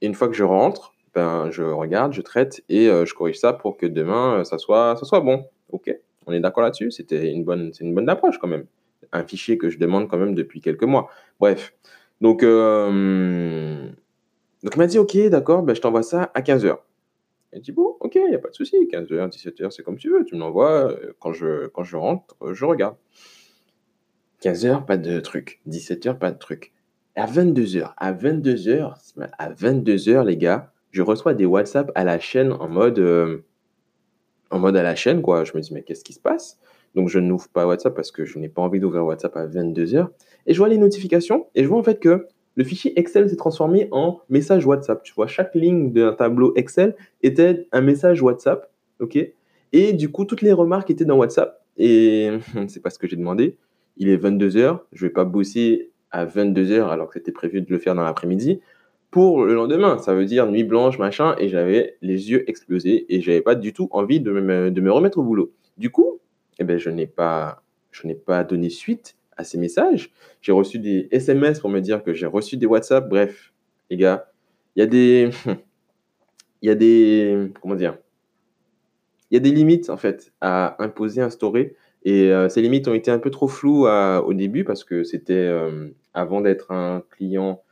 une 0.00 0.14
fois 0.14 0.28
que 0.28 0.34
je 0.34 0.44
rentre, 0.44 0.94
ben, 1.14 1.50
je 1.50 1.62
regarde, 1.62 2.12
je 2.12 2.22
traite 2.22 2.62
et 2.68 2.88
euh, 2.88 3.04
je 3.04 3.14
corrige 3.14 3.38
ça 3.38 3.52
pour 3.52 3.76
que 3.76 3.86
demain, 3.86 4.38
euh, 4.38 4.44
ça 4.44 4.58
soit, 4.58 4.96
ça 4.96 5.04
soit 5.04 5.20
bon. 5.20 5.44
OK? 5.70 5.94
On 6.26 6.32
est 6.32 6.40
d'accord 6.40 6.62
là-dessus? 6.62 6.90
C'était 6.90 7.30
une 7.30 7.44
bonne, 7.44 7.72
c'est 7.72 7.84
une 7.84 7.94
bonne 7.94 8.08
approche 8.08 8.38
quand 8.38 8.48
même. 8.48 8.64
Un 9.12 9.24
fichier 9.24 9.58
que 9.58 9.68
je 9.68 9.78
demande 9.78 10.08
quand 10.08 10.16
même 10.16 10.34
depuis 10.34 10.60
quelques 10.60 10.84
mois. 10.84 11.10
Bref. 11.38 11.74
Donc, 12.20 12.40
donc 12.42 12.50
il 14.74 14.78
m'a 14.78 14.86
dit, 14.86 14.98
OK, 14.98 15.16
d'accord, 15.28 15.62
ben, 15.62 15.74
je 15.74 15.80
t'envoie 15.80 16.02
ça 16.02 16.30
à 16.34 16.40
15h. 16.40 16.78
Il 17.52 17.60
dit, 17.60 17.72
bon, 17.72 17.96
OK, 18.00 18.14
il 18.14 18.28
n'y 18.28 18.34
a 18.34 18.38
pas 18.38 18.48
de 18.48 18.54
souci, 18.54 18.76
15h, 18.90 19.28
17h, 19.28 19.70
c'est 19.72 19.82
comme 19.82 19.98
tu 19.98 20.08
veux, 20.10 20.24
tu 20.24 20.36
me 20.36 20.40
l'envoies, 20.40 20.96
quand 21.18 21.32
je, 21.32 21.66
quand 21.66 21.82
je 21.82 21.96
rentre, 21.96 22.36
je 22.52 22.64
regarde. 22.64 22.94
15h, 24.42 24.84
pas 24.84 24.96
de 24.96 25.20
truc. 25.20 25.60
17h, 25.68 26.18
pas 26.18 26.30
de 26.30 26.38
truc. 26.38 26.72
À 27.14 27.26
22h, 27.26 27.92
à 27.98 28.12
22h, 28.12 28.94
à 29.38 29.52
22h, 29.52 30.24
les 30.24 30.36
gars, 30.38 30.72
je 30.92 31.02
reçois 31.02 31.34
des 31.34 31.44
WhatsApp 31.44 31.92
à 31.94 32.04
la 32.04 32.18
chaîne 32.18 32.52
en 32.52 32.68
mode, 32.68 32.98
euh, 32.98 33.44
en 34.50 34.58
mode 34.58 34.76
à 34.76 34.82
la 34.82 34.94
chaîne, 34.94 35.20
quoi. 35.20 35.44
Je 35.44 35.52
me 35.54 35.60
dis, 35.60 35.74
mais 35.74 35.82
qu'est-ce 35.82 36.04
qui 36.04 36.14
se 36.14 36.20
passe? 36.20 36.58
Donc, 36.94 37.10
je 37.10 37.18
n'ouvre 37.18 37.48
pas 37.48 37.66
WhatsApp 37.66 37.94
parce 37.94 38.10
que 38.10 38.24
je 38.24 38.38
n'ai 38.38 38.48
pas 38.48 38.62
envie 38.62 38.80
d'ouvrir 38.80 39.04
WhatsApp 39.04 39.36
à 39.36 39.46
22h. 39.46 40.08
Et 40.46 40.54
je 40.54 40.58
vois 40.58 40.68
les 40.68 40.78
notifications 40.78 41.46
et 41.54 41.62
je 41.62 41.68
vois 41.68 41.78
en 41.78 41.82
fait 41.82 42.00
que 42.00 42.28
le 42.54 42.64
fichier 42.64 42.98
Excel 42.98 43.28
s'est 43.28 43.36
transformé 43.36 43.88
en 43.92 44.20
message 44.30 44.66
WhatsApp. 44.66 45.02
Tu 45.02 45.12
vois, 45.14 45.26
chaque 45.26 45.54
ligne 45.54 45.92
d'un 45.92 46.14
tableau 46.14 46.54
Excel 46.56 46.96
était 47.22 47.66
un 47.72 47.82
message 47.82 48.22
WhatsApp. 48.22 48.70
OK? 49.00 49.18
Et 49.72 49.92
du 49.92 50.10
coup, 50.10 50.24
toutes 50.24 50.42
les 50.42 50.52
remarques 50.52 50.90
étaient 50.90 51.04
dans 51.04 51.16
WhatsApp. 51.16 51.62
Et 51.76 52.30
c'est 52.68 52.80
pas 52.80 52.90
ce 52.90 52.98
que 52.98 53.06
j'ai 53.06 53.16
demandé. 53.16 53.58
Il 53.98 54.08
est 54.08 54.16
22h. 54.16 54.80
Je 54.92 55.06
vais 55.06 55.12
pas 55.12 55.24
bosser 55.24 55.91
à 56.12 56.26
22h 56.26 56.88
alors 56.88 57.08
que 57.08 57.14
c'était 57.14 57.32
prévu 57.32 57.62
de 57.62 57.70
le 57.70 57.78
faire 57.78 57.94
dans 57.94 58.04
l'après-midi 58.04 58.60
pour 59.10 59.44
le 59.44 59.54
lendemain. 59.54 59.98
Ça 59.98 60.14
veut 60.14 60.24
dire 60.24 60.46
nuit 60.46 60.64
blanche, 60.64 60.98
machin. 60.98 61.34
Et 61.38 61.48
j'avais 61.48 61.96
les 62.02 62.30
yeux 62.30 62.48
explosés 62.48 63.06
et 63.08 63.20
j'avais 63.20 63.42
pas 63.42 63.54
du 63.54 63.72
tout 63.72 63.88
envie 63.90 64.20
de 64.20 64.30
me, 64.32 64.70
de 64.70 64.80
me 64.80 64.90
remettre 64.92 65.18
au 65.18 65.22
boulot. 65.22 65.52
Du 65.76 65.90
coup, 65.90 66.20
eh 66.58 66.64
ben, 66.64 66.78
je 66.78 66.90
n'ai 66.90 67.06
pas, 67.06 67.62
je 67.90 68.06
n'ai 68.06 68.14
pas 68.14 68.44
donné 68.44 68.70
suite 68.70 69.16
à 69.36 69.44
ces 69.44 69.58
messages. 69.58 70.12
J'ai 70.40 70.52
reçu 70.52 70.78
des 70.78 71.08
SMS 71.10 71.60
pour 71.60 71.70
me 71.70 71.80
dire 71.80 72.02
que 72.02 72.14
j'ai 72.14 72.26
reçu 72.26 72.56
des 72.56 72.66
WhatsApp. 72.66 73.08
Bref, 73.08 73.52
les 73.90 73.96
gars, 73.96 74.30
il 74.76 74.80
y 74.80 74.82
a 74.82 74.86
des. 74.86 75.30
Il 76.64 76.68
y 76.68 76.70
a 76.70 76.76
des. 76.76 77.50
Comment 77.60 77.74
dire 77.74 77.98
Il 79.30 79.34
y 79.34 79.36
a 79.36 79.40
des 79.40 79.50
limites, 79.50 79.90
en 79.90 79.96
fait, 79.96 80.32
à 80.40 80.80
imposer, 80.80 81.20
instaurer. 81.20 81.74
Et 82.04 82.32
euh, 82.32 82.48
ces 82.48 82.62
limites 82.62 82.88
ont 82.88 82.94
été 82.94 83.10
un 83.10 83.18
peu 83.18 83.30
trop 83.30 83.48
floues 83.48 83.86
à, 83.86 84.22
au 84.24 84.34
début 84.34 84.64
parce 84.64 84.84
que 84.84 85.04
c'était, 85.04 85.34
euh, 85.34 85.88
avant 86.14 86.40
d'être 86.40 86.72
un 86.72 87.02
client, 87.10 87.62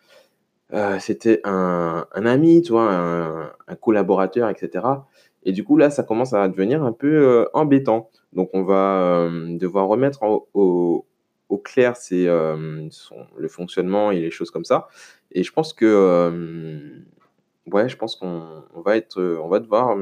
euh, 0.73 0.99
c'était 1.01 1.41
un, 1.45 2.07
un, 2.13 2.27
ami, 2.27 2.63
tu 2.63 2.73
un, 2.77 3.53
collaborateur, 3.81 4.49
etc. 4.49 4.87
Et 5.43 5.53
du 5.53 5.65
coup, 5.65 5.77
là, 5.77 5.91
ça 5.91 6.03
commence 6.03 6.33
à 6.33 6.49
devenir 6.49 6.83
un 6.85 6.93
peu 6.93 7.49
embêtant. 7.55 8.11
Donc, 8.33 8.51
on 8.53 8.63
va 8.63 9.29
devoir 9.59 9.89
remettre 9.89 10.23
au, 10.23 11.07
au 11.51 11.59
clair 11.59 11.95
euh, 12.13 12.89
le 13.37 13.49
fonctionnement 13.49 14.11
et 14.11 14.21
les 14.21 14.31
choses 14.31 14.51
comme 14.51 14.65
ça. 14.65 14.89
Et 15.33 15.43
je 15.43 15.53
pense 15.53 15.73
que 15.73 15.85
euh, 15.85 17.05
ouais, 17.67 17.89
je 17.89 17.97
pense 17.97 18.17
qu'on 18.17 18.65
on 18.75 18.81
va 18.81 18.97
être, 18.97 19.21
on 19.21 19.49
va 19.49 19.59
devoir 19.59 19.97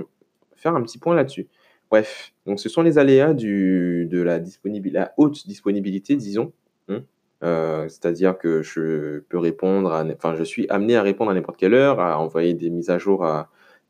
faire 0.54 0.74
un 0.74 0.82
petit 0.82 0.98
point 0.98 1.16
là-dessus. 1.16 1.48
Bref, 1.90 2.32
donc 2.46 2.60
ce 2.60 2.68
sont 2.68 2.82
les 2.82 2.98
aléas 2.98 3.32
de 3.34 4.22
la, 4.22 5.14
haute 5.16 5.46
disponibilité, 5.46 6.16
disons, 6.16 6.52
hein, 6.88 7.02
c'est-à-dire 7.88 8.36
que 8.36 8.62
je 8.62 9.20
peux 9.28 9.38
répondre 9.38 9.90
enfin, 10.14 10.34
je 10.36 10.44
suis 10.44 10.66
amené 10.68 10.96
à 10.96 11.02
répondre 11.02 11.30
à 11.30 11.34
n'importe 11.34 11.58
quelle 11.58 11.74
heure, 11.74 12.00
à 12.00 12.18
envoyer 12.18 12.54
des 12.54 12.68
mises 12.68 12.90
à 12.90 12.98
jour 12.98 13.26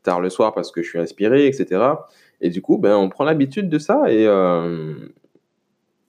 tard 0.03 0.21
le 0.21 0.29
soir 0.29 0.53
parce 0.53 0.71
que 0.71 0.81
je 0.81 0.89
suis 0.89 0.99
inspiré 0.99 1.47
et 1.47 1.51
cetera. 1.51 2.07
Et 2.41 2.49
du 2.49 2.61
coup, 2.61 2.77
ben, 2.77 2.95
on 2.95 3.09
prend 3.09 3.25
l'habitude 3.25 3.67
de 3.69 3.79
ça 3.79 4.03
et 4.07 4.27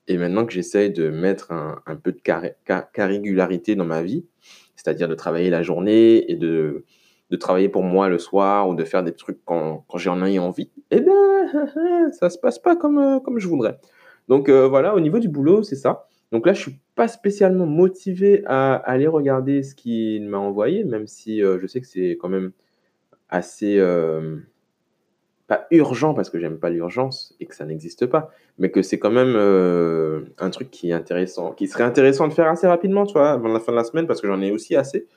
et 0.07 0.17
maintenant 0.17 0.45
que 0.45 0.51
j'essaye 0.51 0.91
de 0.91 1.09
mettre 1.09 1.51
un 1.51 1.95
peu 1.95 2.11
de 2.11 2.19
carré 2.19 2.55
régularité 2.97 3.75
dans 3.75 3.85
ma 3.85 4.01
vie, 4.01 4.25
c'est-à-dire 4.75 5.07
de 5.07 5.15
travailler 5.15 5.49
la 5.49 5.63
journée 5.63 6.29
et 6.31 6.35
de 6.35 6.83
de 7.31 7.37
travailler 7.37 7.69
pour 7.69 7.83
moi 7.83 8.09
le 8.09 8.19
soir 8.19 8.67
ou 8.67 8.75
de 8.75 8.83
faire 8.83 9.03
des 9.03 9.13
trucs 9.13 9.39
quand, 9.45 9.85
quand 9.87 9.97
j'en 9.97 10.23
ai 10.25 10.37
envie, 10.37 10.69
eh 10.91 10.99
bien, 10.99 12.11
ça 12.11 12.29
se 12.29 12.37
passe 12.37 12.59
pas 12.59 12.75
comme, 12.75 12.99
euh, 12.99 13.19
comme 13.19 13.39
je 13.39 13.47
voudrais. 13.47 13.79
Donc 14.27 14.49
euh, 14.49 14.67
voilà, 14.67 14.93
au 14.95 14.99
niveau 14.99 15.17
du 15.17 15.29
boulot, 15.29 15.63
c'est 15.63 15.77
ça. 15.77 16.07
Donc 16.33 16.45
là, 16.45 16.53
je 16.53 16.61
suis 16.61 16.79
pas 16.95 17.07
spécialement 17.07 17.65
motivé 17.65 18.43
à 18.45 18.75
aller 18.75 19.07
regarder 19.07 19.63
ce 19.63 19.75
qu'il 19.75 20.27
m'a 20.27 20.37
envoyé, 20.37 20.83
même 20.83 21.07
si 21.07 21.41
euh, 21.41 21.57
je 21.59 21.67
sais 21.67 21.79
que 21.79 21.87
c'est 21.87 22.17
quand 22.19 22.29
même 22.29 22.51
assez 23.29 23.79
pas 25.47 25.67
urgent 25.71 26.13
parce 26.13 26.29
que 26.29 26.39
j'aime 26.39 26.59
pas 26.59 26.69
l'urgence 26.69 27.35
et 27.39 27.45
que 27.45 27.55
ça 27.55 27.65
n'existe 27.65 28.05
pas, 28.05 28.29
mais 28.57 28.71
que 28.71 28.81
c'est 28.81 28.99
quand 28.99 29.11
même 29.11 29.35
un 30.37 30.49
truc 30.49 30.69
qui 30.69 30.89
est 30.89 30.93
intéressant, 30.93 31.53
qui 31.53 31.67
serait 31.67 31.85
intéressant 31.85 32.27
de 32.27 32.33
faire 32.33 32.47
assez 32.47 32.67
rapidement, 32.67 33.05
tu 33.05 33.13
vois, 33.13 33.31
avant 33.31 33.47
la 33.47 33.61
fin 33.61 33.71
de 33.71 33.77
la 33.77 33.85
semaine 33.85 34.05
parce 34.05 34.19
que 34.19 34.27
j'en 34.27 34.41
ai 34.41 34.51
aussi 34.51 34.75
assez 34.75 35.07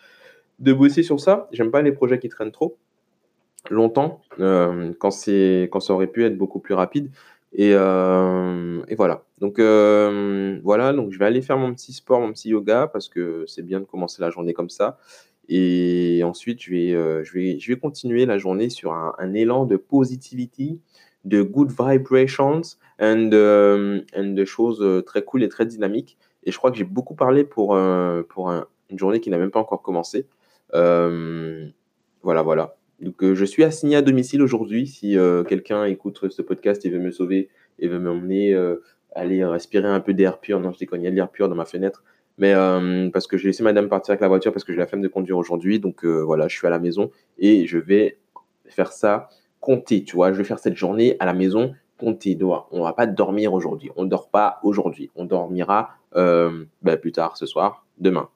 de 0.58 0.73
bosser 0.73 1.02
sur 1.02 1.20
ça. 1.20 1.49
J'aime 1.52 1.70
pas 1.70 1.82
les 1.82 1.92
projets 1.92 2.18
qui 2.18 2.28
traînent 2.28 2.52
trop 2.52 2.76
longtemps 3.70 4.20
euh, 4.40 4.92
quand 4.99 5.11
c'est 5.11 5.68
quand 5.73 5.80
ça 5.80 5.94
aurait 5.94 6.06
pu 6.06 6.25
être 6.25 6.37
beaucoup 6.37 6.61
plus 6.61 6.75
rapide. 6.75 7.11
Et, 7.56 7.70
euh, 7.75 8.82
et 8.88 8.94
voilà. 8.96 9.25
Donc 9.38 9.58
euh, 9.58 10.58
voilà. 10.62 10.92
Donc 10.92 11.12
je 11.12 11.18
vais 11.18 11.25
aller 11.25 11.42
faire 11.42 11.56
mon 11.56 11.73
petit 11.73 11.92
sport 11.92 12.20
mon 12.20 12.32
petit 12.32 12.50
yoga 12.50 12.88
parce 12.92 13.08
que 13.08 13.44
c'est 13.46 13.62
bien 13.62 13.80
de 13.80 13.84
commencer 13.84 14.20
la 14.20 14.30
journée 14.30 14.52
comme 14.52 14.70
ça. 14.70 14.99
Et 15.49 16.23
ensuite 16.25 16.62
je 16.62 16.70
vais 16.70 16.90
je 17.25 17.32
vais 17.32 17.58
je 17.58 17.73
vais 17.73 17.78
continuer 17.78 18.26
la 18.26 18.38
journée 18.38 18.70
sur 18.70 18.92
un, 18.92 19.34
élan 19.34 19.66
de 19.66 19.76
positivity 19.76 20.80
de 21.25 21.42
good 21.42 21.70
vibrations 21.70 22.62
and 22.99 23.30
and 24.16 24.28
de 24.34 24.44
choses 24.44 25.04
très 25.04 25.23
cool 25.23 25.42
et 25.42 25.49
très 25.49 25.66
dynamiques. 25.66 26.18
Et 26.44 26.52
je 26.52 26.58
crois 26.58 26.70
que 26.70 26.76
j'ai 26.76 26.84
beaucoup 26.84 27.14
parlé 27.14 27.44
pour 27.44 27.78
pour 28.28 28.50
une 28.50 28.99
journée 28.99 29.20
qui 29.20 29.30
n'a 29.30 29.38
même 29.38 29.50
pas 29.50 29.61
encore 29.61 29.82
commencé 29.82 30.26
voilà, 30.74 32.42
voilà. 32.42 32.76
Donc, 33.00 33.22
euh, 33.22 33.34
je 33.34 33.44
suis 33.44 33.64
assigné 33.64 33.96
à 33.96 34.02
domicile 34.02 34.42
aujourd'hui. 34.42 34.86
Si 34.86 35.18
euh, 35.18 35.44
quelqu'un 35.44 35.84
écoute 35.84 36.30
ce 36.30 36.42
podcast 36.42 36.84
et 36.86 36.90
veut 36.90 36.98
me 36.98 37.10
sauver 37.10 37.48
et 37.78 37.88
veut 37.88 37.98
m'emmener 37.98 38.56
aller 39.14 39.44
respirer 39.44 39.88
un 39.88 40.00
peu 40.00 40.14
d'air 40.14 40.40
pur, 40.40 40.58
non, 40.60 40.72
je 40.72 40.78
déconne, 40.78 41.02
il 41.02 41.04
y 41.04 41.08
a 41.08 41.10
de 41.10 41.16
l'air 41.16 41.30
pur 41.30 41.48
dans 41.48 41.54
ma 41.54 41.66
fenêtre. 41.66 42.02
Mais 42.38 42.52
parce 43.12 43.26
que 43.26 43.36
j'ai 43.36 43.48
laissé 43.48 43.62
madame 43.62 43.88
partir 43.88 44.12
avec 44.12 44.20
la 44.20 44.28
voiture 44.28 44.52
parce 44.52 44.64
que 44.64 44.72
j'ai 44.72 44.78
la 44.78 44.86
flemme 44.86 45.02
de 45.02 45.08
conduire 45.08 45.38
aujourd'hui. 45.38 45.78
Donc 45.78 46.04
voilà, 46.04 46.48
je 46.48 46.56
suis 46.56 46.66
à 46.66 46.70
la 46.70 46.78
maison 46.78 47.10
et 47.38 47.66
je 47.66 47.78
vais 47.78 48.18
faire 48.66 48.92
ça 48.92 49.28
compter, 49.60 50.02
tu 50.02 50.16
vois. 50.16 50.32
Je 50.32 50.38
vais 50.38 50.44
faire 50.44 50.58
cette 50.58 50.76
journée 50.76 51.16
à 51.20 51.26
la 51.26 51.34
maison 51.34 51.74
compter. 51.98 52.36
On 52.42 52.82
va 52.82 52.92
pas 52.92 53.06
dormir 53.06 53.52
aujourd'hui. 53.54 53.90
On 53.96 54.04
dort 54.04 54.30
pas 54.30 54.58
aujourd'hui. 54.62 55.10
On 55.14 55.24
dormira 55.24 55.90
ben, 56.14 56.96
plus 57.00 57.12
tard 57.12 57.36
ce 57.36 57.46
soir, 57.46 57.86
demain 57.98 58.28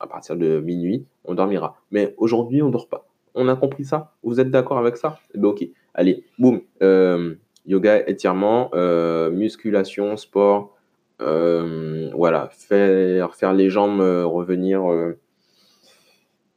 à 0.00 0.06
partir 0.06 0.36
de 0.36 0.60
minuit, 0.60 1.06
on 1.24 1.34
dormira. 1.34 1.76
Mais 1.90 2.14
aujourd'hui, 2.16 2.62
on 2.62 2.70
dort 2.70 2.88
pas. 2.88 3.06
On 3.34 3.48
a 3.48 3.56
compris 3.56 3.84
ça? 3.84 4.14
Vous 4.22 4.40
êtes 4.40 4.50
d'accord 4.50 4.78
avec 4.78 4.96
ça? 4.96 5.18
Eh 5.34 5.38
bien, 5.38 5.48
ok. 5.48 5.64
Allez, 5.94 6.24
boum. 6.38 6.60
Euh, 6.82 7.34
yoga, 7.66 8.06
étirement, 8.08 8.70
euh, 8.74 9.30
musculation, 9.30 10.16
sport. 10.16 10.76
Euh, 11.20 12.10
voilà, 12.14 12.50
faire, 12.52 13.34
faire 13.34 13.52
les 13.52 13.70
jambes 13.70 14.00
revenir 14.00 14.82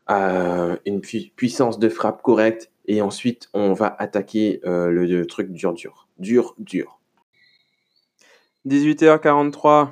à 0.08 0.78
une 0.86 1.02
puissance 1.02 1.80
de 1.80 1.90
frappe 1.90 2.22
correcte. 2.22 2.72
Et 2.88 3.02
ensuite, 3.02 3.50
on 3.54 3.74
va 3.74 3.96
attaquer 4.00 4.60
le 4.64 5.24
truc 5.26 5.52
dur, 5.52 5.74
dur. 5.74 6.08
Dur, 6.18 6.56
dur. 6.58 7.00
18h43. 8.66 9.90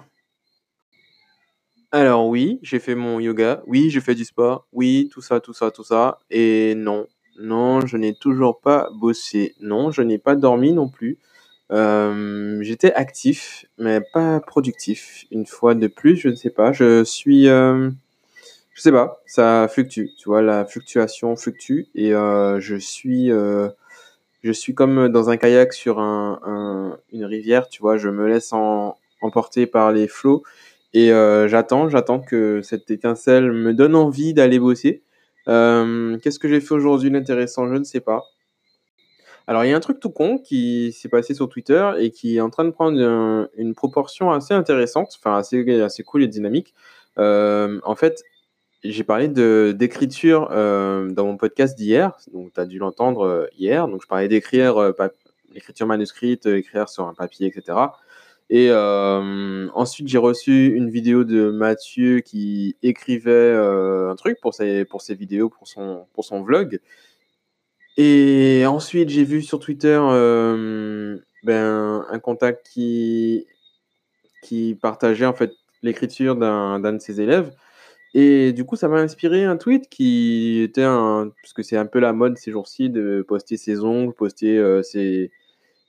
Alors 1.95 2.27
oui, 2.27 2.57
j'ai 2.63 2.79
fait 2.79 2.95
mon 2.95 3.19
yoga, 3.19 3.62
oui, 3.67 3.91
j'ai 3.91 4.01
fait 4.01 4.15
du 4.15 4.25
sport, 4.25 4.65
oui, 4.73 5.09
tout 5.13 5.21
ça, 5.21 5.39
tout 5.39 5.53
ça, 5.53 5.69
tout 5.69 5.83
ça, 5.83 6.17
et 6.31 6.73
non, 6.73 7.05
non, 7.38 7.85
je 7.85 7.97
n'ai 7.97 8.15
toujours 8.15 8.62
pas 8.62 8.89
bossé, 8.95 9.53
non, 9.62 9.91
je 9.91 10.01
n'ai 10.01 10.17
pas 10.17 10.35
dormi 10.35 10.73
non 10.73 10.89
plus. 10.89 11.19
Euh, 11.71 12.57
j'étais 12.63 12.91
actif, 12.95 13.65
mais 13.77 14.01
pas 14.12 14.39
productif. 14.39 15.25
Une 15.29 15.45
fois 15.45 15.75
de 15.75 15.85
plus, 15.85 16.15
je 16.17 16.29
ne 16.29 16.35
sais 16.35 16.50
pas, 16.50 16.71
je 16.73 17.03
suis, 17.03 17.47
euh, 17.47 17.91
je 18.73 18.81
sais 18.81 18.91
pas, 18.91 19.21
ça 19.27 19.67
fluctue, 19.69 20.07
tu 20.17 20.29
vois, 20.29 20.41
la 20.41 20.65
fluctuation 20.65 21.35
fluctue, 21.35 21.89
et 21.93 22.15
euh, 22.15 22.59
je 22.59 22.75
suis, 22.75 23.29
je 23.29 24.51
suis 24.51 24.73
comme 24.73 25.09
dans 25.09 25.29
un 25.29 25.38
kayak 25.38 25.73
sur 25.73 26.00
un, 26.00 26.97
une 27.12 27.25
rivière, 27.25 27.69
tu 27.69 27.83
vois, 27.83 27.97
je 27.97 28.09
me 28.09 28.27
laisse 28.27 28.51
emporter 29.21 29.67
par 29.67 29.91
les 29.91 30.07
flots 30.07 30.43
et 30.93 31.12
euh, 31.12 31.47
j'attends, 31.47 31.89
j'attends 31.89 32.19
que 32.19 32.62
cette 32.62 32.89
étincelle 32.91 33.51
me 33.51 33.73
donne 33.73 33.95
envie 33.95 34.33
d'aller 34.33 34.59
bosser. 34.59 35.03
Euh, 35.47 36.17
qu'est-ce 36.19 36.39
que 36.39 36.47
j'ai 36.47 36.62
fait 36.62 36.73
aujourd'hui 36.73 37.09
d'intéressant? 37.09 37.67
Je 37.67 37.75
ne 37.75 37.83
sais 37.83 38.00
pas. 38.00 38.23
Alors, 39.47 39.65
il 39.65 39.71
y 39.71 39.73
a 39.73 39.75
un 39.75 39.81
truc 39.81 40.00
tout 40.00 40.12
con 40.12 40.38
qui 40.38 40.93
s'est 40.93 41.09
passé 41.09 41.33
sur 41.33 41.50
Twitter 41.50 41.91
et 41.97 42.12
qui 42.12 42.38
est 42.38 42.41
en 42.41 42.50
train 42.50 42.63
de 42.63 42.69
prendre 42.69 43.50
une 43.57 43.73
proportion 43.73 44.31
assez 44.31 44.53
intéressante, 44.53 45.17
enfin 45.19 45.35
assez, 45.38 45.81
assez 45.81 46.03
cool 46.03 46.23
et 46.23 46.27
dynamique. 46.27 46.73
Euh, 47.17 47.81
en 47.83 47.95
fait, 47.95 48.23
j'ai 48.83 49.03
parlé 49.03 49.27
d'écriture 49.27 50.47
dans 50.50 51.25
mon 51.25 51.35
podcast 51.35 51.77
d'hier, 51.77 52.15
donc 52.31 52.53
tu 52.53 52.59
as 52.62 52.65
dû 52.65 52.77
l'entendre 52.77 53.50
hier. 53.57 53.88
Donc, 53.89 54.01
je 54.03 54.07
parlais 54.07 54.29
d'écrire, 54.29 54.93
l'écriture 55.53 55.88
manuscrite, 55.88 56.45
écrire 56.45 56.88
sur 56.88 57.07
un 57.07 57.13
papier, 57.13 57.47
etc. 57.47 57.77
Et 58.50 58.67
euh, 58.69 59.67
ensuite, 59.73 60.07
j'ai 60.07 60.17
reçu 60.17 60.73
une 60.75 60.89
vidéo 60.89 61.23
de 61.23 61.50
Mathieu 61.50 62.19
qui 62.19 62.75
écrivait 62.83 63.31
euh, 63.31 64.12
un 64.12 64.15
truc 64.15 64.39
pour 64.41 64.53
ses, 64.53 64.85
pour 64.85 65.01
ses 65.01 65.15
vidéos, 65.15 65.50
pour 65.50 65.67
son, 65.67 66.05
pour 66.13 66.25
son 66.25 66.43
vlog. 66.43 66.79
Et 67.97 68.63
ensuite, 68.67 69.09
j'ai 69.09 69.23
vu 69.23 69.41
sur 69.41 69.59
Twitter 69.59 70.00
euh, 70.01 71.17
ben, 71.43 72.05
un 72.09 72.19
contact 72.19 72.67
qui, 72.67 73.45
qui 74.41 74.77
partageait 74.81 75.25
en 75.25 75.33
fait 75.33 75.51
l'écriture 75.83 76.35
d'un 76.35 76.79
de 76.79 77.00
ses 77.00 77.21
élèves. 77.21 77.53
Et 78.15 78.53
du 78.53 78.65
coup, 78.65 78.75
ça 78.75 78.88
m'a 78.88 79.00
inspiré 79.00 79.43
un 79.45 79.57
tweet 79.57 79.89
qui 79.89 80.62
était 80.62 80.83
un. 80.83 81.31
Parce 81.41 81.53
que 81.53 81.63
c'est 81.63 81.77
un 81.77 81.88
peu 81.88 82.00
la 82.00 82.13
mode 82.13 82.38
ces 82.38 82.51
jours-ci 82.51 82.89
de 82.89 83.23
poster 83.27 83.57
ses 83.57 83.79
ongles, 83.83 84.13
poster 84.13 84.81
ses 84.83 85.31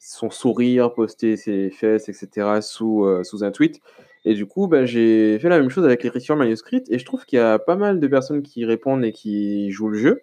son 0.05 0.31
sourire, 0.31 0.93
poster 0.93 1.37
ses 1.37 1.71
fesses, 1.71 2.09
etc. 2.09 2.61
sous, 2.61 3.05
euh, 3.05 3.25
sous 3.25 3.43
un 3.43 3.51
tweet. 3.51 3.81
Et 4.27 4.35
du 4.35 4.47
coup, 4.47 4.69
bah, 4.69 4.85
j'ai 4.85 5.39
fait 5.39 5.49
la 5.49 5.59
même 5.59 5.71
chose 5.71 5.85
avec 5.85 6.03
l'écriture 6.03 6.37
manuscrite 6.37 6.87
et 6.91 6.99
je 6.99 7.05
trouve 7.05 7.25
qu'il 7.25 7.39
y 7.39 7.43
a 7.43 7.59
pas 7.59 7.77
mal 7.77 8.01
de 8.01 8.07
personnes 8.07 8.43
qui 8.43 8.65
répondent 8.65 9.05
et 9.05 9.13
qui 9.13 9.71
jouent 9.71 9.89
le 9.89 9.99
jeu. 9.99 10.21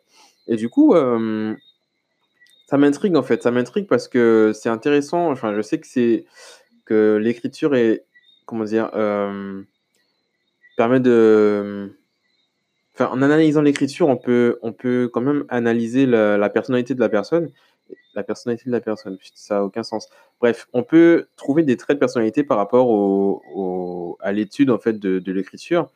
Et 0.48 0.56
du 0.56 0.70
coup, 0.70 0.96
ça 2.68 2.78
m'intrigue 2.78 3.16
en 3.16 3.24
fait. 3.24 3.44
Ça 3.44 3.52
m'intrigue 3.52 3.88
parce 3.88 4.08
que 4.08 4.52
c'est 4.56 4.70
intéressant. 4.70 5.30
Enfin, 5.32 5.56
je 5.56 5.62
sais 5.62 5.80
que 5.80 5.86
c'est 5.86 6.26
que 6.86 7.20
l'écriture 7.22 7.76
est, 7.76 8.06
comment 8.46 8.64
dire, 8.64 8.90
permet 10.78 11.00
de. 11.00 11.92
Enfin, 12.96 13.10
en 13.14 13.22
analysant 13.22 13.62
l'écriture, 13.62 14.10
on 14.10 14.18
peut, 14.18 14.58
on 14.64 14.74
peut 14.74 15.10
quand 15.14 15.22
même 15.22 15.46
analyser 15.50 16.08
la 16.08 16.50
personnalité 16.50 16.96
de 16.96 17.00
la 17.00 17.10
personne 17.10 17.52
la 18.14 18.24
personnalité 18.24 18.66
de 18.66 18.72
la 18.72 18.82
personne. 18.82 19.18
Ça 19.34 19.56
n'a 19.56 19.64
aucun 19.64 19.84
sens. 19.84 20.10
Bref, 20.40 20.68
on 20.74 20.84
peut 20.84 21.28
trouver 21.36 21.64
des 21.64 21.78
traits 21.78 21.98
de 21.98 22.00
personnalité 22.00 22.44
par 22.44 22.58
rapport 22.58 22.90
au, 22.90 24.18
à 24.22 24.32
l'étude 24.32 24.70
en 24.70 24.80
fait 24.80 25.00
de, 25.00 25.32
l'écriture. 25.32 25.90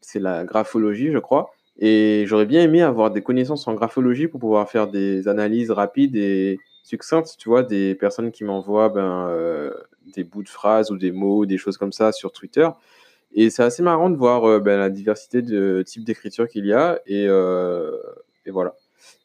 C'est 0.00 0.20
la 0.20 0.44
graphologie, 0.44 1.12
je 1.12 1.18
crois. 1.18 1.50
Et 1.78 2.24
j'aurais 2.26 2.46
bien 2.46 2.62
aimé 2.62 2.82
avoir 2.82 3.10
des 3.10 3.22
connaissances 3.22 3.66
en 3.68 3.74
graphologie 3.74 4.28
pour 4.28 4.40
pouvoir 4.40 4.68
faire 4.68 4.88
des 4.88 5.28
analyses 5.28 5.70
rapides 5.70 6.16
et 6.16 6.58
succinctes, 6.82 7.36
tu 7.38 7.48
vois, 7.48 7.62
des 7.62 7.94
personnes 7.94 8.32
qui 8.32 8.44
m'envoient 8.44 8.88
ben, 8.88 9.28
euh, 9.28 9.72
des 10.14 10.24
bouts 10.24 10.42
de 10.42 10.48
phrases 10.48 10.90
ou 10.90 10.98
des 10.98 11.12
mots, 11.12 11.46
des 11.46 11.58
choses 11.58 11.78
comme 11.78 11.92
ça 11.92 12.12
sur 12.12 12.32
Twitter. 12.32 12.68
Et 13.32 13.50
c'est 13.50 13.62
assez 13.62 13.82
marrant 13.82 14.10
de 14.10 14.16
voir 14.16 14.44
euh, 14.44 14.58
ben, 14.60 14.78
la 14.78 14.90
diversité 14.90 15.40
de 15.42 15.82
types 15.86 16.04
d'écriture 16.04 16.48
qu'il 16.48 16.66
y 16.66 16.72
a. 16.72 17.00
Et, 17.06 17.26
euh, 17.28 17.96
et 18.44 18.50
voilà. 18.50 18.74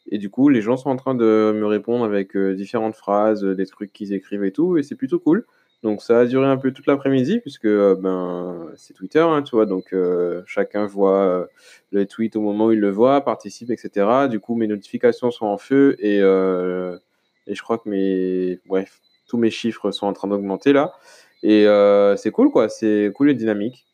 Et 0.08 0.18
du 0.18 0.30
coup, 0.30 0.50
les 0.50 0.62
gens 0.62 0.78
sont 0.78 0.90
en 0.90 0.96
train 0.96 1.16
de 1.16 1.54
me 1.56 1.66
répondre 1.66 2.06
avec 2.06 2.36
euh, 2.36 2.54
différentes 2.54 2.96
phrases, 2.96 3.44
euh, 3.44 3.56
des 3.56 3.66
trucs 3.66 3.92
qu'ils 3.92 4.14
écrivent 4.14 4.44
et 4.44 4.52
tout, 4.52 4.78
et 4.78 4.84
c'est 4.84 4.96
plutôt 4.96 5.20
cool. 5.20 5.46
Donc 5.84 6.02
ça 6.02 6.20
a 6.20 6.26
duré 6.26 6.46
un 6.48 6.58
peu 6.58 6.72
toute 6.72 6.88
l'après-midi, 6.88 7.40
puisque 7.40 7.66
euh, 7.66 7.96
ben, 7.96 8.72
c'est 8.76 8.94
Twitter, 8.94 9.20
hein, 9.20 9.42
tu 9.42 9.56
vois, 9.56 9.66
donc 9.66 9.94
chacun 10.46 10.86
voit 10.86 11.48
le 11.92 12.06
tweet 12.06 12.36
au 12.36 12.42
moment 12.42 12.68
où 12.68 12.72
il 12.72 12.80
le 12.80 12.92
voit, 12.92 13.22
participe, 13.22 13.72
etc. 13.72 14.28
Du 14.30 14.40
coup, 14.40 14.56
mes 14.56 14.68
notifications 14.68 15.32
sont 15.32 15.46
en 15.46 15.58
feu, 15.58 15.96
et, 16.00 16.18
et 16.20 17.56
je 17.56 17.62
crois 17.62 17.78
que 17.78 17.90
mes... 17.90 18.60
Bref, 18.68 19.02
tous 19.28 19.38
mes 19.38 19.50
chiffres 19.50 19.92
sont 19.92 20.08
en 20.08 20.14
train 20.14 20.28
d'augmenter 20.28 20.74
là. 20.74 20.94
Et 21.44 21.66
c'est 22.18 22.32
cool, 22.32 22.50
quoi, 22.52 22.70
c'est 22.70 23.12
cool 23.16 23.30
et 23.30 23.36
dynamique. 23.36 23.86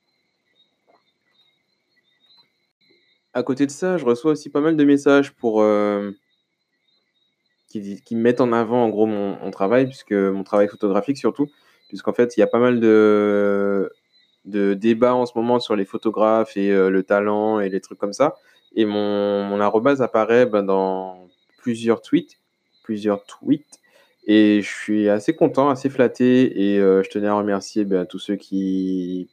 À 3.34 3.44
côté 3.44 3.66
de 3.66 3.72
ça, 3.72 3.98
je 3.98 4.06
reçois 4.06 4.32
aussi 4.34 4.50
pas 4.50 4.62
mal 4.62 4.78
de 4.78 4.84
messages 4.86 5.34
pour, 5.34 5.62
heu 5.64 6.18
qui 7.70 8.16
mettent 8.16 8.42
en 8.42 8.52
avant, 8.52 8.84
en 8.84 8.90
gros, 8.90 9.06
mon 9.06 9.52
travail 9.52 9.88
puisque 9.88 10.12
mon 10.14 10.44
travail 10.44 10.68
photographique 10.68 11.18
surtout, 11.18 11.48
puisqu'en 11.88 12.14
fait, 12.14 12.36
il 12.38 12.42
y 12.42 12.44
a 12.44 12.48
pas 12.48 12.60
mal 12.60 12.80
de 12.80 13.92
de 14.46 14.74
débats 14.74 15.14
en 15.16 15.26
ce 15.28 15.34
moment 15.38 15.60
sur 15.60 15.76
les 15.76 15.86
photographes 15.86 16.58
et 16.58 16.72
heu, 16.72 16.90
le 16.90 17.04
talent 17.04 17.60
et 17.60 17.70
les 17.70 17.80
trucs 17.82 18.00
comme 18.00 18.14
ça. 18.14 18.36
Et 18.76 18.86
mon 18.86 19.44
mon 19.46 19.60
arrobase 19.62 20.02
apparaît, 20.02 20.46
bah, 20.48 20.62
dans 20.64 21.30
plusieurs 21.58 22.02
tweets 22.02 22.40
plusieurs 22.84 23.24
tweets. 23.26 23.80
Et 24.28 24.62
je 24.64 24.70
suis 24.70 25.10
assez 25.10 25.36
content, 25.36 25.70
assez 25.70 25.90
flatté. 25.90 26.74
Et 26.74 26.80
heu, 26.80 27.04
je 27.04 27.10
tenais 27.10 27.28
à 27.28 27.36
remercier, 27.36 27.86
bah, 27.86 28.06
tous 28.06 28.20
ceux 28.20 28.36
qui 28.36 29.30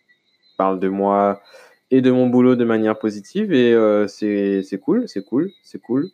parlent 0.59 0.81
de 0.81 0.89
moi 0.89 1.41
et 1.91 2.01
de 2.03 2.11
mon 2.11 2.27
boulot 2.29 2.57
de 2.57 2.65
manière 2.65 2.99
positive 2.99 3.53
et 3.53 3.73
heu, 3.73 4.07
c'est 4.09 4.63
cool, 4.83 5.09
c'est 5.09 5.25
cool, 5.25 5.51
c'est 5.63 5.81
cool. 5.81 6.11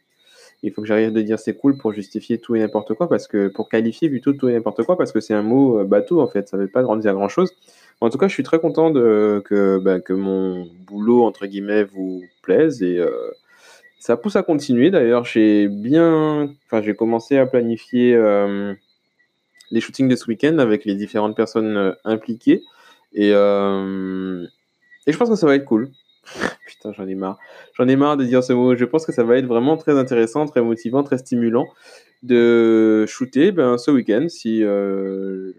Il 0.62 0.72
faut 0.72 0.82
que 0.82 0.88
j'arrive 0.88 1.12
de 1.12 1.20
dire 1.22 1.38
«c'est 1.38 1.54
cool» 1.56 1.76
pour 1.78 1.92
justifier 1.92 2.38
tout 2.38 2.56
et 2.56 2.60
n'importe 2.60 2.94
quoi 2.94 3.08
parce 3.08 3.28
que 3.28 3.48
pour 3.48 3.68
qualifier 3.68 4.08
plutôt 4.08 4.32
tout 4.32 4.48
et 4.48 4.54
n'importe 4.54 4.82
quoi 4.84 4.96
parce 4.98 5.12
que 5.12 5.20
c'est 5.20 5.34
un 5.34 5.42
mot, 5.42 5.80
heu, 5.80 5.84
bateau, 5.84 6.20
en 6.20 6.26
fait, 6.28 6.48
ça 6.48 6.56
veut 6.56 6.68
pas 6.68 6.82
grand 6.82 6.96
dire 6.96 7.14
grand 7.14 7.28
chose. 7.28 7.52
En 8.00 8.10
tout 8.10 8.18
cas, 8.18 8.28
je 8.28 8.34
suis 8.34 8.42
très 8.44 8.58
content 8.60 8.90
de 8.90 9.42
que, 9.44 9.78
bah, 9.78 10.00
que 10.00 10.12
mon 10.14 10.66
«boulot» 10.86 11.24
entre 11.24 11.46
guillemets 11.46 11.84
vous 11.84 12.22
plaise 12.42 12.82
et 12.82 12.98
heu, 12.98 13.12
ça 14.00 14.16
pousse 14.16 14.36
à 14.36 14.42
continuer 14.42 14.90
d'ailleurs. 14.90 15.24
J'ai 15.24 15.68
bien 15.68 16.50
enfin, 16.66 16.82
j'ai 16.82 16.94
commencé 16.96 17.38
à 17.38 17.46
planifier, 17.46 18.12
hem, 18.12 18.76
les 19.70 19.80
shootings 19.80 20.08
de 20.08 20.16
ce 20.16 20.26
week-end 20.28 20.58
avec 20.58 20.84
les 20.84 20.94
différentes 20.94 21.36
personnes, 21.36 21.94
impliquées 22.04 22.62
et 23.14 23.32
et 25.06 25.12
je 25.12 25.18
pense 25.18 25.28
que 25.28 25.36
ça 25.36 25.46
va 25.46 25.54
être 25.54 25.64
cool. 25.64 25.90
Putain, 26.66 26.92
j'en 26.92 27.06
ai 27.06 27.14
marre. 27.14 27.38
J'en 27.74 27.88
ai 27.88 27.96
marre 27.96 28.16
de 28.16 28.24
dire 28.24 28.42
ce 28.44 28.52
mot. 28.52 28.76
Je 28.76 28.84
pense 28.84 29.06
que 29.06 29.12
ça 29.12 29.24
va 29.24 29.36
être 29.36 29.46
vraiment 29.46 29.76
très 29.76 29.98
intéressant, 29.98 30.46
très 30.46 30.62
motivant, 30.62 31.02
très 31.02 31.18
stimulant 31.18 31.66
de 32.22 33.04
shooter, 33.06 33.52
ben, 33.52 33.76
ce 33.78 33.90
week-end 33.90 34.26
si, 34.28 34.62
heu, 34.62 35.54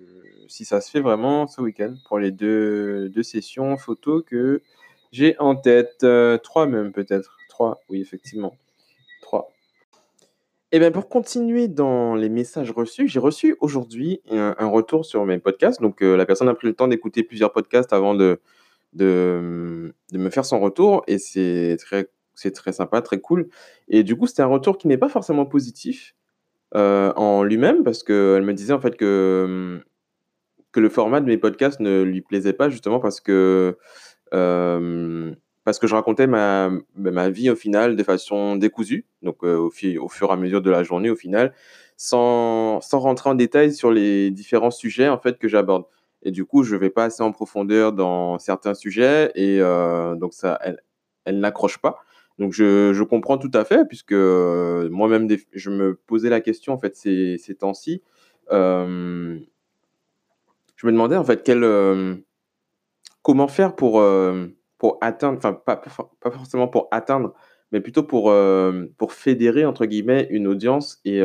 si 0.48 0.66
ça 0.66 0.82
se 0.82 0.90
fait 0.92 1.00
vraiment 1.00 1.48
ce 1.48 1.62
week-end 1.62 1.96
pour 2.08 2.20
les 2.20 2.32
2 2.32 3.10
2 3.10 3.24
sessions 3.24 3.78
photos 3.78 4.24
que 4.26 4.62
j'ai 5.12 5.38
en 5.40 5.56
tête, 5.56 6.04
heu, 6.04 6.40
3 6.44 6.66
même 6.68 6.92
peut-être. 6.92 7.38
3, 7.50 7.80
oui 7.90 8.02
effectivement, 8.02 8.56
3. 9.22 9.52
Et 10.72 10.80
ben, 10.80 10.92
pour 10.92 11.08
continuer 11.10 11.68
dans 11.68 12.16
les 12.16 12.30
messages 12.30 12.72
reçus, 12.72 13.08
j'ai 13.08 13.20
reçu 13.20 13.56
aujourd'hui 13.62 14.22
un 14.32 14.68
retour 14.68 15.06
sur 15.06 15.26
mes 15.26 15.38
podcasts. 15.40 15.82
Donc, 15.82 16.02
heu, 16.02 16.16
la 16.18 16.26
personne 16.26 16.50
a 16.50 16.54
pris 16.56 16.68
le 16.68 16.74
temps 16.74 16.88
d'écouter 16.88 17.24
plusieurs 17.24 17.54
podcasts 17.54 17.94
avant 17.94 18.16
de 18.16 18.42
de, 18.96 19.94
de 20.12 20.18
me 20.18 20.30
faire 20.32 20.46
son 20.46 20.60
retour 20.60 21.04
et 21.08 21.20
c'est 21.20 21.78
très 21.80 22.10
c'est 22.36 22.52
très 22.52 22.74
sympa, 22.74 23.02
très 23.02 23.20
cool. 23.22 23.50
Et 23.88 24.04
du 24.04 24.18
coup, 24.18 24.28
c'était 24.28 24.42
un 24.44 24.48
retour 24.48 24.78
qui 24.78 24.88
n'est 24.90 24.98
pas 24.98 25.10
forcément 25.10 25.46
positif, 25.46 26.16
heu, 26.76 27.14
en 27.18 27.44
lui-même 27.44 27.84
parce 27.84 28.04
qu'elle 28.04 28.44
me 28.44 28.54
disait 28.54 28.74
en 28.74 28.82
fait 28.82 28.98
que, 28.98 29.82
mmh, 29.82 29.84
que 30.72 30.80
le 30.80 30.90
format 30.90 31.22
de 31.22 31.26
mes 31.28 31.38
podcasts 31.38 31.80
ne 31.80 32.02
lui 32.04 32.22
plaisait 32.22 32.54
pas 32.54 32.70
justement 32.70 33.00
parce 33.00 33.22
que, 33.22 33.78
hem, 34.34 35.36
parce 35.66 35.80
que 35.80 35.88
je 35.88 35.96
racontais 35.96 36.28
ma 36.28 36.70
bah, 36.98 37.12
ma 37.12 37.30
vie 37.30 37.50
au 37.52 37.56
final 37.56 37.96
de 37.98 38.04
façon 38.04 38.56
décousue, 38.58 39.06
donc 39.24 39.44
heu, 39.44 39.58
au 39.58 39.68
au 40.02 40.10
fur 40.10 40.30
et 40.30 40.34
à 40.34 40.38
mesure 40.38 40.62
de 40.62 40.72
la 40.72 40.84
journée 40.84 41.10
au 41.12 41.16
final, 41.18 41.54
sans 41.98 42.82
sans 42.82 43.00
rentrer 43.00 43.30
en 43.32 43.36
détail 43.36 43.74
sur 43.74 43.92
les 43.92 44.32
différents 44.32 44.72
sujets 44.72 45.10
en 45.10 45.20
fait 45.20 45.40
que 45.40 45.48
j'aborde 45.50 45.86
et 46.26 46.32
du 46.32 46.46
coup, 46.46 46.64
je 46.64 46.76
vais 46.76 46.90
pas 46.90 47.06
assez 47.06 47.24
en 47.24 47.32
profondeur 47.32 47.94
dans 47.94 48.40
certains 48.40 48.74
sujets 48.74 49.32
et 49.36 49.60
heu, 49.62 50.16
donc 50.18 50.34
ça 50.34 50.60
elle 50.64 50.82
elle 51.26 51.40
n'accroche 51.40 51.78
pas. 51.80 52.00
Donc 52.40 52.54
je 52.54 52.94
je 52.94 53.04
comprends 53.04 53.38
tout 53.38 53.52
à 53.54 53.66
fait 53.66 53.86
puisque, 53.88 54.12
heu, 54.14 54.90
moi-même 54.92 55.28
je 55.54 55.70
me 55.72 55.96
posais 55.96 56.30
la 56.30 56.42
question 56.42 56.74
en 56.74 56.80
fait 56.80 56.96
ces 56.98 57.38
ces 57.38 57.56
temps-ci, 57.56 58.02
hem 58.52 59.42
je 60.76 60.88
me 60.88 60.92
demandais 60.92 61.16
en 61.16 61.24
fait 61.24 61.44
quel, 61.44 61.64
comment 63.24 63.48
faire 63.48 63.76
pour, 63.76 64.04
pour 64.78 64.98
atteindre 65.02 65.38
enfin 65.38 65.54
pas 65.54 65.78
pas 65.78 65.90
for 65.90 66.12
pas 66.20 66.32
forcément 66.32 66.68
pour 66.68 66.88
atteindre, 66.92 67.34
mais 67.72 67.82
plutôt 67.82 68.04
pour, 68.04 68.34
pour 68.98 69.14
«fédérer» 69.14 69.66
entre 69.66 69.86
guillemets 69.86 70.28
une 70.32 70.48
audience 70.48 71.00
et 71.06 71.22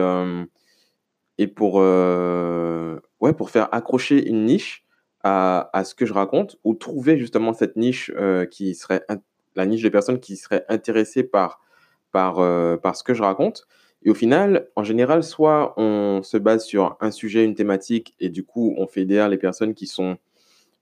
et 1.38 1.46
pour, 1.46 1.77
ouais, 1.77 3.33
pour 3.33 3.51
faire 3.51 3.68
accrocher 3.74 4.29
une 4.29 4.44
niche 4.44 4.85
à 5.24 5.83
ce 5.85 5.94
que 5.94 6.06
je 6.06 6.12
raconte 6.14 6.56
ou 6.64 6.74
trouver 6.74 7.18
justement 7.18 7.52
cette 7.54 7.76
niche, 7.76 8.11
heu, 8.18 8.46
qui 8.50 8.74
serait 8.74 9.04
la 9.56 9.66
niche 9.66 9.83
des 9.83 9.90
personnes 9.90 10.20
qui 10.20 10.37
seraient 10.37 10.64
intéressées 10.68 11.24
par 11.24 11.61
par, 12.12 12.40
heu, 12.42 12.78
par 12.83 12.96
ce 12.96 13.04
que 13.04 13.14
je 13.14 13.22
raconte 13.22 13.66
et 14.04 14.11
au 14.11 14.14
final, 14.14 14.68
en 14.76 14.85
général, 14.85 15.22
soit 15.24 15.74
on 15.78 16.22
se 16.24 16.37
base 16.38 16.64
sur 16.64 16.96
un 17.00 17.11
sujet, 17.11 17.44
une 17.44 17.54
thématique 17.54 18.14
et 18.20 18.30
du 18.30 18.44
coup, 18.44 18.74
on 18.78 18.87
fédère 18.88 19.28
les 19.28 19.38
personnes 19.38 19.74
qui 19.74 19.87
sont 19.87 20.16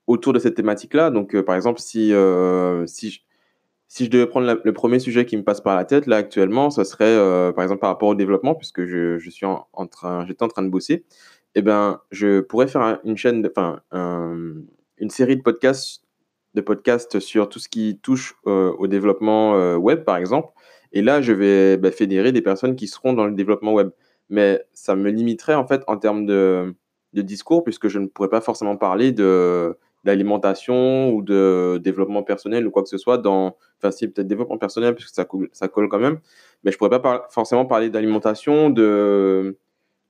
autour 0.07 0.33
de 0.33 0.39
cette 0.39 0.55
thématique-là. 0.55 1.11
Donc, 1.11 1.35
heu, 1.35 1.43
par 1.45 1.55
exemple, 1.55 1.79
si, 1.81 2.13
si 2.87 3.11
j 3.11 3.25
si 3.89 4.05
je 4.05 4.11
devais 4.11 4.27
prendre 4.27 4.59
le 4.63 4.73
1er 4.73 4.99
sujet 4.99 5.25
qui 5.25 5.37
me 5.37 5.43
passe 5.43 5.61
par 5.61 5.75
la 5.77 5.85
tête, 5.85 6.07
là, 6.07 6.17
actuellement, 6.17 6.69
ça 6.71 6.85
serait, 6.85 7.15
par 7.55 7.63
exemple, 7.63 7.81
par 7.81 7.89
rapport 7.91 8.09
au 8.09 8.15
développement 8.15 8.55
puisque 8.55 8.85
je 8.85 9.19
je 9.19 9.29
suis 9.31 9.45
en 9.47 9.65
train 9.91 10.25
j'étais 10.27 10.43
en 10.43 10.49
train 10.49 10.63
de 10.63 10.69
bosser 10.69 11.05
et 11.59 11.61
ben, 11.61 12.01
je 12.11 12.39
pourrais 12.41 12.67
faire 12.67 12.81
un 12.81 12.99
une 13.03 13.17
chaîne 13.17 13.45
enfin, 13.49 13.81
un, 13.91 14.53
une 14.97 15.09
série 15.09 15.35
de 15.37 15.41
podcasts 15.41 16.03
de 16.55 16.61
podcasts 16.61 17.19
sur 17.19 17.49
tout 17.49 17.59
ce 17.59 17.69
qui 17.69 17.99
touche, 18.01 18.35
heu, 18.47 18.73
au 18.79 18.87
développement, 18.87 19.55
heu, 19.57 19.75
web, 19.77 20.03
par 20.05 20.17
exemple 20.17 20.49
et 20.91 21.01
là, 21.03 21.21
je 21.21 21.33
vais, 21.33 21.77
bah, 21.77 21.91
fédérer 21.91 22.31
des 22.31 22.41
personnes 22.41 22.75
qui 22.75 22.87
seront 22.87 23.13
dans 23.13 23.27
le 23.27 23.33
développement 23.33 23.73
web. 23.73 23.91
Mais 24.29 24.63
ça 24.73 24.95
me 24.95 25.11
limiterait, 25.11 25.53
en 25.55 25.67
fait, 25.67 25.83
en 25.87 25.97
termes 25.97 26.25
de 26.25 26.75
de 27.13 27.21
discours 27.23 27.63
puisque 27.63 27.87
je 27.87 27.97
ne 27.99 28.05
pourrais 28.07 28.29
pas 28.29 28.41
forcément 28.41 28.77
parler 28.77 29.11
de 29.11 29.75
d'alimentation 30.05 31.09
ou 31.11 31.21
de 31.23 31.79
développement 31.83 32.21
personnel 32.23 32.65
ou 32.67 32.71
quoi 32.71 32.83
que 32.83 32.89
ce 32.89 32.97
soit 32.99 33.17
dans 33.17 33.57
enfin 33.79 33.91
si, 33.91 34.07
peut-être 34.07 34.27
développement 34.27 34.57
personnel 34.59 34.93
puisque 34.95 35.09
ça 35.15 35.25
coule 35.25 35.49
ça 35.51 35.67
colle 35.67 35.89
quand 35.89 35.99
même, 35.99 36.19
mais 36.63 36.71
je 36.71 36.77
pourrais 36.77 37.01
pas 37.01 37.27
forcément 37.31 37.65
parler 37.65 37.89
d'alimentation, 37.89 38.69
de 38.69 39.57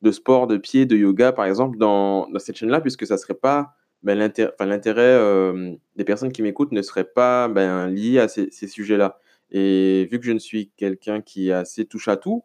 de 0.02 0.12
sport 0.12 0.48
de 0.48 0.58
pied, 0.58 0.86
de 0.86 0.96
yoga, 0.98 1.32
par 1.34 1.46
exemple, 1.46 1.78
dans 1.78 2.28
cette 2.40 2.58
chaîne-là 2.58 2.82
puisque 2.82 3.06
ça 3.08 3.18
serait 3.18 3.34
pas, 3.36 3.76
enfin 4.06 4.66
l'intérêt, 4.66 5.14
hem, 5.20 5.78
des 5.96 6.04
personnes 6.06 6.32
qui 6.32 6.42
m'écoutent 6.44 6.72
ne 6.72 6.82
serait 6.82 7.06
pas, 7.06 7.48
ben, 7.50 7.88
lié 7.88 8.20
à 8.20 8.28
ces 8.30 8.50
sujets-là 8.68 9.20
et 9.52 10.08
vu 10.12 10.20
que 10.20 10.26
je 10.26 10.32
ne 10.32 10.40
suis 10.40 10.72
quelqu'un 10.78 11.22
qui 11.22 11.50
est 11.50 11.54
assez 11.54 11.86
touche 11.86 12.08
à 12.08 12.18
tout 12.18 12.44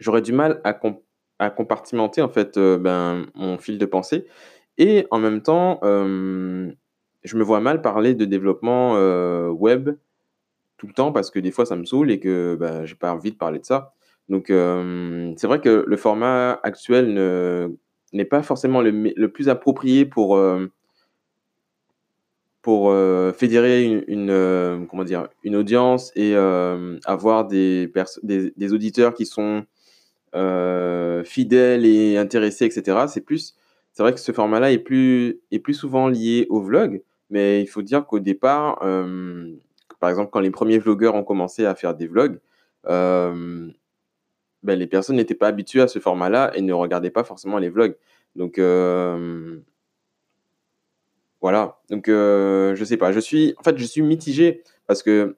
j'aurais 0.00 0.22
du 0.22 0.32
mal 0.32 0.60
à 0.64 0.78
à 1.38 1.50
compartimenter, 1.50 2.22
en 2.22 2.28
fait, 2.28 2.56
heu, 2.56 2.76
ben, 2.78 3.26
mon 3.34 3.58
fil 3.58 3.76
de 3.78 3.86
pensée 3.86 4.26
et 4.78 5.06
en 5.10 5.18
même 5.18 5.42
temps, 5.42 5.80
hem, 5.82 6.72
je 7.24 7.36
me 7.36 7.42
vois 7.42 7.60
mal 7.60 7.82
parler 7.82 8.14
de 8.14 8.24
développement, 8.24 8.92
web 9.50 9.90
tout 10.78 10.86
le 10.88 10.94
temps 10.94 11.12
parce 11.12 11.30
que 11.30 11.38
des 11.40 11.52
fois 11.52 11.66
ça 11.66 11.76
me 11.76 11.84
saoule 11.86 12.10
et 12.12 12.20
que, 12.20 12.56
bah, 12.60 12.86
j'ai 12.86 12.96
pas 12.96 13.12
envie 13.14 13.32
de 13.32 13.36
parler 13.38 13.60
de 13.60 13.66
ça. 13.66 13.94
Donc 14.28 14.46
c'est 14.48 15.46
vrai 15.46 15.60
que 15.60 15.84
le 15.86 15.96
format 15.96 16.60
actuel 16.62 17.12
ne 17.12 17.70
n'est 18.12 18.24
pas 18.26 18.42
forcément 18.42 18.82
le 18.82 19.26
plus 19.28 19.48
approprié 19.48 20.04
pour, 20.04 20.38
fédérer 23.34 24.04
une 24.06 25.54
audience 25.54 26.12
et 26.14 26.34
avoir 26.34 27.46
des 27.46 28.72
auditeurs 28.72 29.14
qui 29.14 29.26
sont, 29.26 29.64
fidèles 31.24 31.86
et 31.86 32.16
intéressés 32.18 32.66
et 32.66 32.70
cetera. 32.70 33.08
C'est 33.08 33.20
plus 33.20 33.56
c'est 33.92 34.02
vrai 34.02 34.14
que 34.14 34.20
ce 34.20 34.32
format-là 34.32 34.72
est 34.72 34.78
plus 34.78 35.40
souvent 35.72 36.08
lié 36.08 36.46
au 36.48 36.62
vlog, 36.62 37.02
mais 37.30 37.60
il 37.60 37.66
faut 37.66 37.82
dire 37.82 38.06
qu'au 38.06 38.20
départ, 38.20 38.78
par 40.00 40.10
exemple, 40.10 40.30
quand 40.32 40.40
les 40.40 40.50
1ers 40.50 40.80
vlogueurs 40.80 41.14
ont 41.14 41.24
commencé 41.24 41.66
à 41.66 41.74
faire 41.74 41.94
des 41.94 42.06
vlogs, 42.06 42.40
bah, 44.62 44.74
les 44.76 44.86
personnes 44.86 45.16
n'étaient 45.16 45.34
pas 45.34 45.48
habituées 45.48 45.82
à 45.82 45.88
ce 45.88 45.98
format-là 45.98 46.52
et 46.54 46.62
ne 46.62 46.72
regardaient 46.72 47.10
pas 47.10 47.24
forcément 47.24 47.58
les 47.58 47.68
vlogs. 47.70 47.96
Donc 48.36 48.58
hem 48.58 49.62
voilà, 51.40 51.80
donc 51.90 52.08
heu, 52.08 52.74
je 52.76 52.84
sais 52.84 52.96
pas, 52.96 53.10
je 53.12 53.18
suis 53.18 53.54
en 53.58 53.62
fait, 53.64 53.76
je 53.76 53.84
suis 53.84 54.00
mitigé 54.02 54.62
parce 54.86 55.02
que 55.02 55.36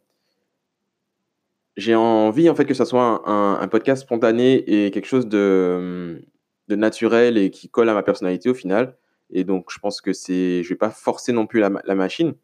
j'ai 1.76 1.94
envie, 1.94 2.48
en 2.48 2.54
fait, 2.54 2.66
que 2.66 2.74
ça 2.74 2.84
soit 2.84 3.22
un 3.28 3.68
podcast 3.68 4.02
spontané 4.02 4.86
et 4.86 4.90
quelque 4.90 5.06
chose 5.06 5.26
de, 5.28 6.22
naturel 6.68 7.38
et 7.38 7.50
qui 7.50 7.68
colle 7.68 7.88
à 7.88 7.94
ma 7.94 8.02
personnalité 8.02 8.48
au 8.50 8.54
final. 8.54 8.96
Et 9.30 9.44
donc 9.44 9.70
je 9.70 9.78
pense 9.78 10.00
que 10.00 10.12
c'est 10.12 10.62
je 10.62 10.68
vais 10.68 10.76
pas 10.76 10.90
forcer 10.90 11.32
non 11.32 11.46
plus 11.46 11.60
la 11.60 11.70
ma 11.70 11.80
la 11.84 11.94
machine. 11.94 12.34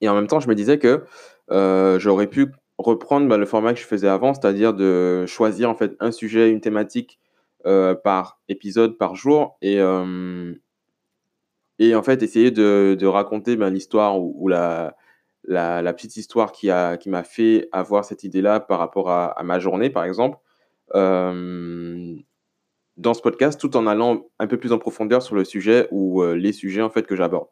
Et 0.00 0.08
en 0.08 0.14
même 0.14 0.26
temps, 0.26 0.40
je 0.40 0.48
me 0.48 0.54
disais 0.54 0.78
que, 0.78 1.04
heu, 1.50 1.98
j'aurais 1.98 2.26
pu 2.26 2.48
reprendre, 2.78 3.28
bah, 3.28 3.36
le 3.36 3.46
format 3.46 3.74
que 3.74 3.80
je 3.80 3.86
faisais 3.86 4.08
avant, 4.08 4.34
c'est-à-dire 4.34 4.74
de 4.74 5.24
choisir, 5.26 5.70
en 5.70 5.74
fait, 5.74 5.94
un 6.00 6.12
sujet, 6.12 6.50
une 6.50 6.60
thématique, 6.60 7.20
heu, 7.66 7.98
par 8.02 8.40
épisode, 8.48 8.98
par 8.98 9.14
jour 9.14 9.56
et 9.62 9.76
hem 9.76 10.56
et 11.78 11.94
en 11.94 12.02
fait, 12.02 12.22
essayer 12.22 12.50
de 12.50 13.06
raconter, 13.06 13.56
ben, 13.56 13.70
l'histoire 13.70 14.20
ou 14.20 14.46
la 14.48 14.94
petite 15.94 16.16
histoire 16.16 16.52
qui 16.52 16.68
m'a 16.70 17.24
fait 17.24 17.68
avoir 17.72 18.04
cette 18.04 18.24
idée-là 18.24 18.60
par 18.60 18.78
rapport 18.78 19.10
à, 19.10 19.42
ma 19.42 19.58
journée, 19.58 19.90
par 19.90 20.04
exemple, 20.04 20.38
euh, 20.94 22.14
dans 22.96 23.14
ce 23.14 23.22
podcast, 23.22 23.60
tout 23.60 23.76
en 23.76 23.86
allant 23.86 24.28
un 24.38 24.46
peu 24.46 24.58
plus 24.58 24.72
en 24.72 24.78
profondeur 24.78 25.22
sur 25.22 25.34
le 25.34 25.44
sujet 25.44 25.88
ou 25.90 26.22
euh, 26.22 26.34
les 26.36 26.52
sujets 26.52 26.82
en 26.82 26.90
fait 26.90 27.06
que 27.06 27.16
j'aborde. 27.16 27.48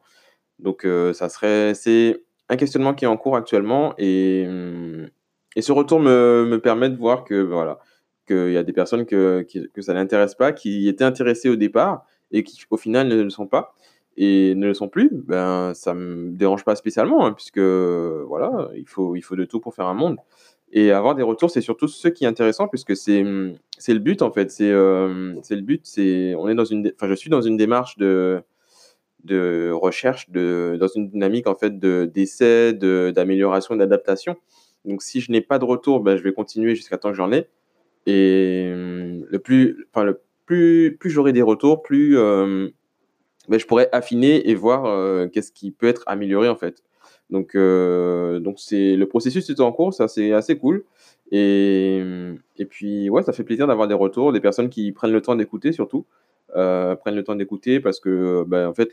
Donc, 0.58 0.84
euh, 0.84 1.12
ça 1.12 1.28
serait, 1.28 1.74
c'est 1.74 2.22
un 2.50 2.56
questionnement 2.56 2.92
qui 2.94 3.04
est 3.06 3.08
en 3.08 3.16
cours 3.16 3.36
actuellement 3.36 3.94
et, 3.96 4.44
hum, 4.46 5.08
et 5.56 5.62
ce 5.62 5.72
retour 5.72 6.00
me, 6.00 6.46
me 6.46 6.60
permet 6.60 6.90
de 6.90 6.96
voir 6.96 7.24
que 7.24 7.40
voilà, 7.40 7.78
qu'il 8.26 8.52
y 8.52 8.56
a 8.56 8.62
des 8.62 8.72
personnes 8.72 9.06
que, 9.06 9.46
que 9.72 9.82
ça 9.82 9.94
n'intéresse 9.94 10.34
pas, 10.34 10.52
qui 10.52 10.88
étaient 10.88 11.04
intéressées 11.04 11.48
au 11.48 11.56
départ 11.56 12.04
et 12.32 12.42
qui 12.42 12.62
au 12.70 12.76
final 12.76 13.08
ne 13.08 13.22
le 13.22 13.30
sont 13.30 13.46
pas 13.46 13.74
et 14.16 14.54
ne 14.56 14.66
le 14.66 14.74
sont 14.74 14.88
plus, 14.88 15.10
ben 15.12 15.72
ça 15.74 15.94
me 15.94 16.32
dérange 16.32 16.64
pas 16.64 16.74
spécialement 16.74 17.24
hein, 17.24 17.32
puisque 17.32 17.58
voilà, 17.60 18.68
il 18.76 18.86
faut 18.86 19.14
il 19.16 19.22
faut 19.22 19.36
de 19.36 19.44
tout 19.44 19.60
pour 19.60 19.74
faire 19.74 19.86
un 19.86 19.94
monde 19.94 20.18
et 20.72 20.92
avoir 20.92 21.14
des 21.14 21.22
retours, 21.22 21.50
c'est 21.50 21.60
surtout 21.60 21.88
ce 21.88 22.08
qui 22.08 22.24
est 22.24 22.28
intéressant 22.28 22.68
puisque 22.68 22.96
c'est 22.96 23.22
hum, 23.22 23.54
c'est 23.78 23.94
le 23.94 24.00
but 24.00 24.22
en 24.22 24.32
fait, 24.32 24.50
c'est 24.50 24.70
euh, 24.70 25.34
c'est 25.42 25.56
le 25.56 25.62
but, 25.62 25.82
c'est 25.84 26.34
on 26.36 26.48
est 26.48 26.54
dans 26.54 26.64
une 26.64 26.92
enfin 26.94 27.08
je 27.08 27.14
suis 27.14 27.30
dans 27.30 27.42
une 27.42 27.56
démarche 27.56 27.96
de 27.96 28.42
de 29.24 29.70
recherche 29.72 30.30
de 30.30 30.76
dans 30.80 30.88
une 30.88 31.08
dynamique 31.08 31.46
en 31.46 31.54
fait 31.54 31.78
de 31.78 32.10
d'essai, 32.12 32.72
de 32.72 33.12
d'amélioration, 33.14 33.76
d'adaptation. 33.76 34.36
Donc 34.84 35.02
si 35.02 35.20
je 35.20 35.30
n'ai 35.32 35.40
pas 35.40 35.58
de 35.58 35.64
retour, 35.64 36.00
ben 36.00 36.16
je 36.16 36.22
vais 36.22 36.32
continuer 36.32 36.74
jusqu'à 36.74 36.98
temps 36.98 37.10
que 37.10 37.16
j'en 37.16 37.32
ai 37.32 37.48
et 38.06 38.70
hum, 38.72 39.24
le 39.28 39.38
plus 39.38 39.86
enfin 39.92 40.04
le 40.04 40.20
plus 40.46 40.96
plus 40.98 41.10
j'aurai 41.10 41.32
des 41.32 41.42
retours, 41.42 41.82
plus 41.82 42.18
euh, 42.18 42.68
ben, 43.48 43.58
je 43.58 43.66
pourrais 43.66 43.88
affiner 43.92 44.48
et 44.48 44.54
voir 44.54 44.86
euh, 44.86 45.28
qu'est-ce 45.28 45.52
qui 45.52 45.70
peut 45.70 45.86
être 45.86 46.02
amélioré 46.06 46.48
en 46.48 46.56
fait. 46.56 46.82
Donc, 47.30 47.54
euh, 47.54 48.40
donc 48.40 48.58
c'est 48.58 48.96
le 48.96 49.06
processus 49.06 49.48
est 49.50 49.60
en 49.60 49.72
cours, 49.72 49.94
ça 49.94 50.08
c'est 50.08 50.32
assez 50.32 50.58
cool. 50.58 50.84
Et, 51.32 52.02
et 52.56 52.64
puis 52.64 53.08
ouais, 53.08 53.22
ça 53.22 53.32
fait 53.32 53.44
plaisir 53.44 53.68
d'avoir 53.68 53.86
des 53.86 53.94
retours, 53.94 54.32
des 54.32 54.40
personnes 54.40 54.68
qui 54.68 54.90
prennent 54.92 55.12
le 55.12 55.22
temps 55.22 55.36
d'écouter 55.36 55.72
surtout, 55.72 56.06
euh, 56.56 56.96
prennent 56.96 57.14
le 57.16 57.24
temps 57.24 57.34
d'écouter 57.36 57.80
parce 57.80 58.00
que 58.00 58.44
ben, 58.46 58.68
en 58.68 58.74
fait, 58.74 58.90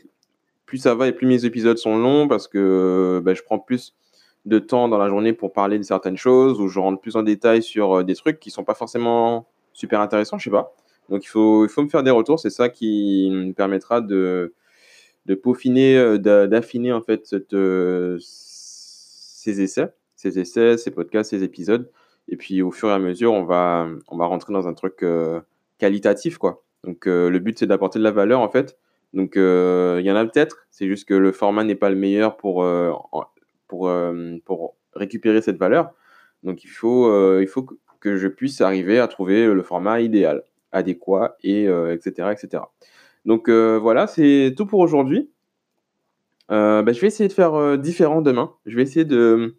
plus 0.66 0.78
ça 0.78 0.94
va 0.94 1.08
et 1.08 1.12
plus 1.12 1.26
mes 1.26 1.44
épisodes 1.44 1.78
sont 1.78 1.96
longs 1.98 2.28
parce 2.28 2.48
que 2.48 3.20
ben, 3.24 3.34
je 3.34 3.42
prends 3.42 3.58
plus 3.58 3.94
de 4.46 4.58
temps 4.58 4.88
dans 4.88 4.98
la 4.98 5.08
journée 5.08 5.32
pour 5.32 5.52
parler 5.52 5.78
de 5.78 5.82
certaines 5.82 6.16
choses 6.16 6.60
ou 6.60 6.68
je 6.68 6.78
rentre 6.78 7.00
plus 7.00 7.16
en 7.16 7.22
détail 7.22 7.62
sur 7.62 7.98
euh, 7.98 8.04
des 8.04 8.14
trucs 8.14 8.38
qui 8.40 8.50
sont 8.50 8.64
pas 8.64 8.74
forcément 8.74 9.46
super 9.72 10.00
intéressants, 10.00 10.38
je 10.38 10.44
sais 10.44 10.50
pas. 10.50 10.74
Donc 11.08 11.24
il 11.24 11.28
faut, 11.28 11.64
il 11.64 11.68
faut 11.68 11.82
me 11.82 11.88
faire 11.88 12.02
des 12.02 12.10
retours, 12.10 12.38
c'est 12.38 12.50
ça 12.50 12.68
qui 12.68 13.30
me 13.32 13.52
permettra 13.52 14.00
de, 14.00 14.54
de 15.26 15.34
peaufiner, 15.34 15.96
euh, 15.98 16.18
d'a- 16.18 16.46
d'affiner 16.46 16.92
en 16.92 17.02
fait 17.02 17.26
cette, 17.26 17.54
ces 18.18 19.62
essais, 19.62 19.92
ces 20.16 20.38
essais, 20.38 20.76
ces 20.76 20.90
podcasts, 20.90 21.30
ces 21.30 21.42
épisodes. 21.42 21.90
Et 22.28 22.36
puis 22.36 22.60
au 22.62 22.70
fur 22.70 22.88
et 22.90 22.92
à 22.92 22.98
mesure, 22.98 23.32
on 23.32 23.44
va, 23.44 23.88
on 24.08 24.16
va 24.16 24.26
rentrer 24.26 24.52
dans 24.52 24.68
un 24.68 24.74
truc 24.74 25.04
qualitatif, 25.78 26.38
quoi. 26.38 26.62
Donc 26.84 27.06
euh, 27.06 27.30
le 27.30 27.38
but, 27.38 27.58
c'est 27.58 27.66
d'apporter 27.66 27.98
de 27.98 28.04
la 28.04 28.10
valeur, 28.10 28.40
en 28.40 28.48
fait. 28.48 28.78
Donc 29.14 29.36
euh, 29.36 29.98
il 30.00 30.06
y 30.06 30.12
en 30.12 30.16
a 30.16 30.24
peut-être, 30.24 30.66
c'est 30.70 30.86
juste 30.86 31.08
que 31.08 31.14
le 31.14 31.32
format 31.32 31.64
n'est 31.64 31.74
pas 31.74 31.88
le 31.90 31.96
meilleur 31.96 32.36
pour, 32.36 32.62
euh, 32.62 32.92
pour, 33.66 33.90
pour 34.44 34.76
récupérer 34.94 35.40
cette 35.40 35.56
valeur. 35.56 35.92
Donc 36.42 36.62
il 36.64 36.68
faut, 36.68 37.40
il 37.40 37.46
faut 37.46 37.66
que 38.00 38.16
je 38.16 38.28
puisse 38.28 38.60
arriver 38.60 38.98
à 38.98 39.08
trouver 39.08 39.46
le 39.46 39.62
format 39.62 40.00
idéal, 40.00 40.44
adéquat, 40.72 41.36
et 41.42 41.64
etc., 41.64 42.28
etc. 42.32 42.64
Donc 43.24 43.48
voilà, 43.48 44.06
c'est 44.06 44.54
tout 44.56 44.66
pour 44.66 44.80
aujourd'hui. 44.80 45.30
Bah, 46.48 46.84
je 46.86 47.00
vais 47.00 47.08
essayer 47.08 47.28
de 47.28 47.32
faire 47.32 47.78
différent 47.78 48.20
demain. 48.20 48.52
Je 48.66 48.76
vais 48.76 48.82
essayer 48.82 49.04
de- 49.04 49.56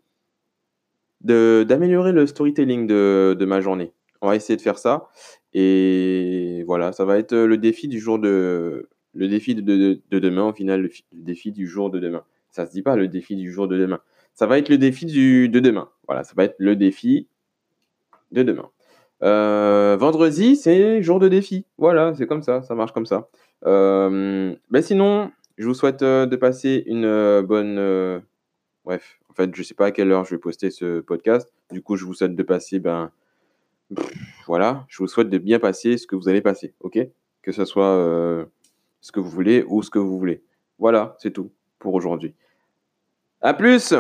d'améliorer 1.22 2.12
le 2.12 2.28
storytelling 2.28 2.88
de, 2.88 3.36
de 3.38 3.46
ma 3.46 3.62
journée. 3.62 3.92
On 4.22 4.28
va 4.28 4.36
essayer 4.36 4.58
de 4.58 4.62
faire 4.62 4.78
ça. 4.78 5.08
Et 5.54 6.64
voilà, 6.68 6.92
ça 6.92 7.06
va 7.06 7.18
être 7.18 7.34
euh, 7.34 7.48
le 7.48 7.58
défi 7.58 7.88
du 7.88 8.00
jour 8.00 8.20
de, 8.20 8.90
le 9.14 9.28
défi 9.28 9.56
de, 9.56 9.62
de- 9.62 10.02
de 10.10 10.20
demain, 10.20 10.44
au 10.50 10.54
final, 10.54 10.82
le, 10.82 10.90
fi- 10.90 11.06
le 11.14 11.24
défi 11.24 11.52
du 11.52 11.68
jour 11.68 11.90
de 11.90 12.00
demain. 12.00 12.24
Ça 12.52 12.66
se 12.66 12.72
dit 12.72 12.82
pas 12.82 12.96
le 12.96 13.08
défi 13.08 13.36
du 13.36 13.52
jour 13.52 13.68
de 13.68 13.78
demain. 13.78 14.00
Ça 14.34 14.46
va 14.48 14.58
être 14.58 14.70
le 14.70 14.78
défi 14.78 15.06
du, 15.06 15.50
de 15.50 15.60
demain. 15.60 15.90
Voilà, 16.08 16.24
ça 16.24 16.34
va 16.36 16.44
être 16.46 16.56
le 16.60 16.76
défi 16.76 17.28
de 18.32 18.44
demain. 18.44 18.70
Euh, 19.24 19.98
vendredi, 20.00 20.56
c'est 20.56 21.02
jour 21.02 21.20
de 21.20 21.28
défi. 21.28 21.66
Voilà, 21.78 22.14
c'est 22.16 22.26
comme 22.28 22.42
ça, 22.44 22.62
ça 22.62 22.76
marche 22.76 22.92
comme 22.94 23.06
ça. 23.06 23.30
Euh, 23.66 24.56
ben 24.70 24.82
sinon, 24.82 25.32
je 25.58 25.68
vous 25.68 25.74
souhaite 25.74 26.02
de 26.04 26.36
passer 26.36 26.84
une 26.86 27.42
bonne. 27.42 28.22
bref, 28.86 29.20
en 29.30 29.34
fait, 29.34 29.54
je 29.56 29.64
sais 29.64 29.74
pas 29.74 29.88
à 29.88 29.92
quelle 29.92 30.12
heure 30.12 30.26
je 30.26 30.32
vais 30.36 30.40
poster 30.40 30.72
ce 30.72 31.02
podcast. 31.02 31.52
Du 31.72 31.82
coup, 31.82 31.96
je 31.98 32.06
vous 32.06 32.14
souhaite 32.14 32.36
de 32.36 32.44
passer, 32.44 32.80
ben, 32.80 33.12
voilà, 34.48 34.86
je 34.88 34.98
vous 34.98 35.08
souhaite 35.08 35.30
de 35.30 35.38
bien 35.38 35.60
passer 35.60 35.98
ce 35.98 36.08
que 36.08 36.16
vous 36.16 36.30
allez 36.30 36.42
passer, 36.42 36.74
ok? 36.80 37.00
Que 37.42 37.52
ce 37.52 37.66
soit 37.66 37.96
euh, 37.96 38.46
ce 39.02 39.12
que 39.12 39.20
vous 39.20 39.30
voulez 39.30 39.64
ou 39.68 39.84
ce 39.84 39.90
que 39.90 40.00
vous 40.00 40.18
voulez. 40.18 40.44
Voilà, 40.78 41.16
c'est 41.20 41.32
tout 41.32 41.52
pour 41.80 41.94
aujourd'hui. 41.94 42.34
À 43.42 43.54
plus! 43.54 43.94